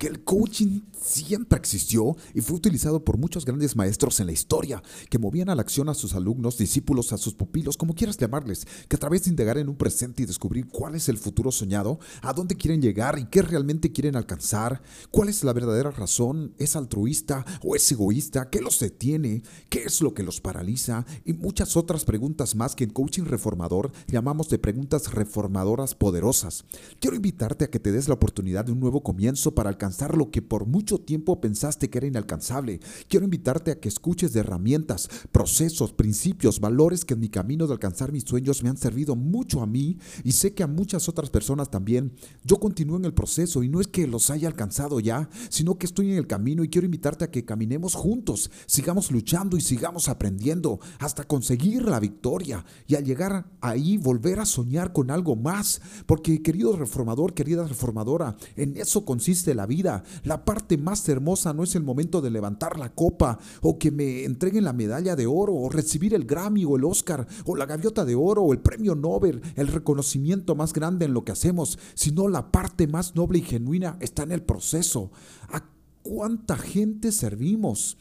que 0.02 0.08
el 0.08 0.24
coaching 0.24 0.80
siempre 1.00 1.56
existió 1.56 2.16
y 2.34 2.40
fue 2.40 2.56
utilizado 2.56 3.04
por 3.04 3.18
muchos 3.18 3.44
grandes 3.44 3.76
maestros 3.76 4.18
en 4.18 4.26
la 4.26 4.32
historia, 4.32 4.82
que 5.08 5.20
movían 5.20 5.48
a 5.48 5.54
la 5.54 5.62
acción 5.62 5.88
a 5.88 5.94
sus 5.94 6.16
alumnos, 6.16 6.58
discípulos, 6.58 7.12
a 7.12 7.18
sus 7.18 7.34
pupilos, 7.34 7.76
como 7.76 7.94
quieras 7.94 8.16
llamarles, 8.16 8.66
que 8.88 8.96
a 8.96 8.98
través 8.98 9.22
de 9.22 9.30
indagar 9.30 9.58
en 9.58 9.68
un 9.68 9.76
presente 9.76 10.24
y 10.24 10.26
descubrir 10.26 10.66
cuál 10.66 10.96
es 10.96 11.08
el 11.08 11.18
futuro 11.18 11.52
soñado, 11.52 12.00
a 12.20 12.32
dónde 12.32 12.56
quieren 12.56 12.82
llegar 12.82 13.16
y 13.16 13.26
qué 13.26 13.42
realmente 13.42 13.92
quieren 13.92 14.16
alcanzar, 14.16 14.82
cuál 15.12 15.28
es 15.28 15.44
la 15.44 15.52
verdadera 15.52 15.92
razón, 15.92 16.52
es 16.58 16.74
altruista 16.74 17.44
o 17.62 17.76
es 17.76 17.92
egoísta, 17.92 18.50
qué 18.50 18.60
los 18.60 18.80
detiene, 18.80 19.44
qué 19.68 19.84
es 19.84 20.00
lo 20.00 20.14
que 20.14 20.24
los 20.24 20.40
paraliza 20.40 21.06
y 21.24 21.32
muchas 21.32 21.76
otras 21.76 22.04
preguntas 22.04 22.56
más 22.56 22.74
que 22.74 22.82
en 22.82 22.90
coaching 22.90 23.22
reformador 23.22 23.92
llamamos 24.08 24.48
de 24.48 24.58
preguntas 24.58 25.12
reformadoras 25.12 25.94
poderosas. 25.94 26.64
Quiero 26.98 27.14
invitarte 27.14 27.66
a 27.66 27.70
que 27.70 27.78
te 27.78 27.92
des 27.92 28.08
la 28.08 28.14
oportunidad 28.14 28.64
de 28.64 28.72
un 28.72 28.80
nuevo 28.80 29.04
comienzo 29.04 29.54
para 29.54 29.70
alcanzar 29.70 29.91
lo 30.16 30.30
que 30.30 30.42
por 30.42 30.66
mucho 30.66 30.98
tiempo 30.98 31.40
pensaste 31.40 31.90
que 31.90 31.98
era 31.98 32.06
inalcanzable. 32.06 32.80
Quiero 33.08 33.24
invitarte 33.24 33.70
a 33.70 33.80
que 33.80 33.88
escuches 33.88 34.32
de 34.32 34.40
herramientas, 34.40 35.08
procesos, 35.30 35.92
principios, 35.92 36.60
valores 36.60 37.04
que 37.04 37.14
en 37.14 37.20
mi 37.20 37.28
camino 37.28 37.66
de 37.66 37.74
alcanzar 37.74 38.12
mis 38.12 38.24
sueños 38.24 38.62
me 38.62 38.68
han 38.68 38.76
servido 38.76 39.16
mucho 39.16 39.62
a 39.62 39.66
mí 39.66 39.98
y 40.24 40.32
sé 40.32 40.54
que 40.54 40.62
a 40.62 40.66
muchas 40.66 41.08
otras 41.08 41.30
personas 41.30 41.70
también. 41.70 42.12
Yo 42.44 42.58
continúo 42.58 42.96
en 42.96 43.04
el 43.04 43.14
proceso 43.14 43.62
y 43.62 43.68
no 43.68 43.80
es 43.80 43.86
que 43.86 44.06
los 44.06 44.30
haya 44.30 44.48
alcanzado 44.48 45.00
ya, 45.00 45.28
sino 45.48 45.78
que 45.78 45.86
estoy 45.86 46.10
en 46.10 46.18
el 46.18 46.26
camino 46.26 46.64
y 46.64 46.68
quiero 46.68 46.86
invitarte 46.86 47.24
a 47.24 47.30
que 47.30 47.44
caminemos 47.44 47.94
juntos, 47.94 48.50
sigamos 48.66 49.10
luchando 49.10 49.56
y 49.56 49.60
sigamos 49.60 50.08
aprendiendo 50.08 50.80
hasta 50.98 51.24
conseguir 51.24 51.84
la 51.84 52.00
victoria 52.00 52.64
y 52.86 52.94
al 52.94 53.04
llegar 53.04 53.50
ahí 53.60 53.96
volver 53.96 54.40
a 54.40 54.46
soñar 54.46 54.92
con 54.92 55.10
algo 55.10 55.36
más. 55.36 55.80
Porque 56.06 56.42
querido 56.42 56.76
reformador, 56.76 57.34
querida 57.34 57.66
reformadora, 57.66 58.36
en 58.56 58.76
eso 58.76 59.04
consiste 59.04 59.54
la 59.54 59.66
vida 59.66 59.81
la 59.82 60.44
parte 60.44 60.76
más 60.76 61.08
hermosa 61.08 61.52
no 61.52 61.62
es 61.62 61.74
el 61.74 61.82
momento 61.82 62.20
de 62.20 62.30
levantar 62.30 62.78
la 62.78 62.94
copa 62.94 63.38
o 63.60 63.78
que 63.78 63.90
me 63.90 64.24
entreguen 64.24 64.64
la 64.64 64.72
medalla 64.72 65.16
de 65.16 65.26
oro 65.26 65.54
o 65.54 65.68
recibir 65.68 66.14
el 66.14 66.24
Grammy 66.24 66.64
o 66.64 66.76
el 66.76 66.84
Oscar 66.84 67.26
o 67.44 67.56
la 67.56 67.66
gaviota 67.66 68.04
de 68.04 68.14
oro 68.14 68.42
o 68.42 68.52
el 68.52 68.60
premio 68.60 68.94
Nobel, 68.94 69.42
el 69.56 69.68
reconocimiento 69.68 70.54
más 70.54 70.72
grande 70.72 71.06
en 71.06 71.14
lo 71.14 71.24
que 71.24 71.32
hacemos, 71.32 71.78
sino 71.94 72.28
la 72.28 72.50
parte 72.50 72.86
más 72.86 73.14
noble 73.14 73.38
y 73.38 73.42
genuina 73.42 73.96
está 74.00 74.22
en 74.22 74.32
el 74.32 74.42
proceso 74.42 75.10
cuánta 76.02 76.56
gente 76.56 77.12
servimos? 77.12 77.96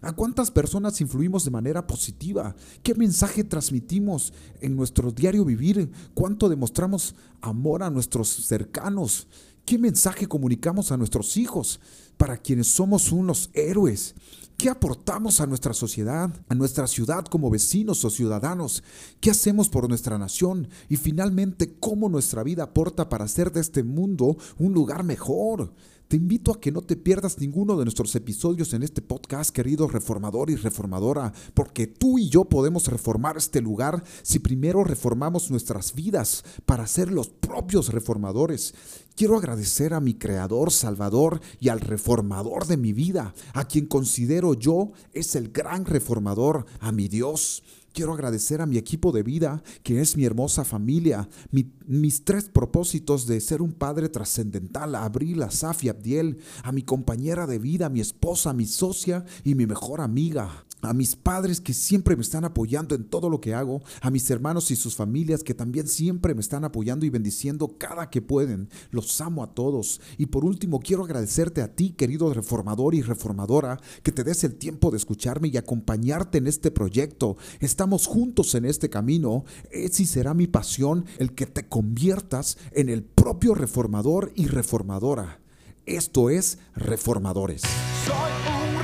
¿A 0.00 0.12
cuántas 0.12 0.52
personas 0.52 1.00
influimos 1.00 1.44
de 1.44 1.50
manera 1.50 1.88
positiva? 1.88 2.54
¿Qué 2.84 2.94
mensaje 2.94 3.42
transmitimos 3.42 4.32
en 4.60 4.76
nuestro 4.76 5.10
diario 5.10 5.44
vivir? 5.44 5.90
¿Cuánto 6.14 6.48
demostramos 6.48 7.16
amor 7.40 7.82
a 7.82 7.90
nuestros 7.90 8.28
cercanos? 8.28 9.26
¿Qué 9.68 9.76
mensaje 9.76 10.26
comunicamos 10.26 10.92
a 10.92 10.96
nuestros 10.96 11.36
hijos 11.36 11.78
para 12.16 12.38
quienes 12.38 12.68
somos 12.68 13.12
unos 13.12 13.50
héroes? 13.52 14.14
¿Qué 14.56 14.70
aportamos 14.70 15.42
a 15.42 15.46
nuestra 15.46 15.74
sociedad, 15.74 16.30
a 16.48 16.54
nuestra 16.54 16.86
ciudad 16.86 17.26
como 17.26 17.50
vecinos 17.50 18.02
o 18.02 18.08
ciudadanos? 18.08 18.82
¿Qué 19.20 19.30
hacemos 19.30 19.68
por 19.68 19.86
nuestra 19.86 20.16
nación? 20.16 20.68
Y 20.88 20.96
finalmente, 20.96 21.76
¿cómo 21.78 22.08
nuestra 22.08 22.42
vida 22.44 22.62
aporta 22.62 23.10
para 23.10 23.26
hacer 23.26 23.52
de 23.52 23.60
este 23.60 23.82
mundo 23.82 24.38
un 24.56 24.72
lugar 24.72 25.04
mejor? 25.04 25.74
Te 26.08 26.16
invito 26.16 26.52
a 26.52 26.58
que 26.58 26.72
no 26.72 26.80
te 26.80 26.96
pierdas 26.96 27.38
ninguno 27.38 27.76
de 27.76 27.84
nuestros 27.84 28.14
episodios 28.16 28.72
en 28.72 28.82
este 28.82 29.02
podcast, 29.02 29.50
querido 29.50 29.86
reformador 29.88 30.48
y 30.48 30.56
reformadora, 30.56 31.34
porque 31.52 31.86
tú 31.86 32.18
y 32.18 32.30
yo 32.30 32.46
podemos 32.46 32.86
reformar 32.88 33.36
este 33.36 33.60
lugar 33.60 34.02
si 34.22 34.38
primero 34.38 34.82
reformamos 34.84 35.50
nuestras 35.50 35.92
vidas 35.94 36.46
para 36.64 36.86
ser 36.86 37.12
los 37.12 37.28
propios 37.28 37.92
reformadores. 37.92 38.74
Quiero 39.18 39.36
agradecer 39.36 39.94
a 39.94 40.00
mi 40.00 40.14
Creador, 40.14 40.70
Salvador 40.70 41.40
y 41.58 41.70
al 41.70 41.80
reformador 41.80 42.68
de 42.68 42.76
mi 42.76 42.92
vida, 42.92 43.34
a 43.52 43.66
quien 43.66 43.86
considero 43.86 44.54
yo 44.54 44.92
es 45.12 45.34
el 45.34 45.48
gran 45.48 45.86
reformador, 45.86 46.66
a 46.78 46.92
mi 46.92 47.08
Dios. 47.08 47.64
Quiero 47.92 48.14
agradecer 48.14 48.60
a 48.60 48.66
mi 48.66 48.78
equipo 48.78 49.10
de 49.10 49.24
vida, 49.24 49.64
que 49.82 50.00
es 50.00 50.16
mi 50.16 50.24
hermosa 50.24 50.64
familia, 50.64 51.28
mis 51.50 52.24
tres 52.24 52.48
propósitos 52.48 53.26
de 53.26 53.40
ser 53.40 53.60
un 53.60 53.72
padre 53.72 54.08
trascendental, 54.08 54.94
a 54.94 55.02
Abril, 55.02 55.42
a 55.42 55.50
y 55.82 55.88
Abdiel, 55.88 56.38
a 56.62 56.70
mi 56.70 56.82
compañera 56.82 57.48
de 57.48 57.58
vida, 57.58 57.86
a 57.86 57.90
mi 57.90 57.98
esposa, 57.98 58.50
a 58.50 58.54
mi 58.54 58.66
socia 58.66 59.24
y 59.42 59.56
mi 59.56 59.66
mejor 59.66 60.00
amiga 60.00 60.64
a 60.82 60.94
mis 60.94 61.16
padres 61.16 61.60
que 61.60 61.74
siempre 61.74 62.16
me 62.16 62.22
están 62.22 62.44
apoyando 62.44 62.94
en 62.94 63.04
todo 63.04 63.28
lo 63.28 63.40
que 63.40 63.54
hago, 63.54 63.82
a 64.00 64.10
mis 64.10 64.30
hermanos 64.30 64.70
y 64.70 64.76
sus 64.76 64.94
familias 64.94 65.42
que 65.42 65.54
también 65.54 65.88
siempre 65.88 66.34
me 66.34 66.40
están 66.40 66.64
apoyando 66.64 67.04
y 67.04 67.10
bendiciendo 67.10 67.76
cada 67.78 68.10
que 68.10 68.22
pueden. 68.22 68.68
Los 68.90 69.20
amo 69.20 69.42
a 69.42 69.54
todos. 69.54 70.00
Y 70.16 70.26
por 70.26 70.44
último, 70.44 70.80
quiero 70.80 71.04
agradecerte 71.04 71.62
a 71.62 71.74
ti, 71.74 71.90
querido 71.90 72.32
reformador 72.32 72.94
y 72.94 73.02
reformadora, 73.02 73.80
que 74.02 74.12
te 74.12 74.24
des 74.24 74.44
el 74.44 74.54
tiempo 74.54 74.90
de 74.90 74.98
escucharme 74.98 75.48
y 75.48 75.56
acompañarte 75.56 76.38
en 76.38 76.46
este 76.46 76.70
proyecto. 76.70 77.36
Estamos 77.60 78.06
juntos 78.06 78.54
en 78.54 78.64
este 78.64 78.90
camino. 78.90 79.44
Es 79.70 79.98
y 80.00 80.06
será 80.06 80.34
mi 80.34 80.46
pasión 80.46 81.04
el 81.18 81.34
que 81.34 81.46
te 81.46 81.68
conviertas 81.68 82.58
en 82.72 82.88
el 82.88 83.02
propio 83.02 83.54
reformador 83.54 84.32
y 84.34 84.46
reformadora. 84.46 85.40
Esto 85.86 86.28
es 86.28 86.58
Reformadores. 86.74 87.62
de 87.62 88.12
amor 88.12 88.77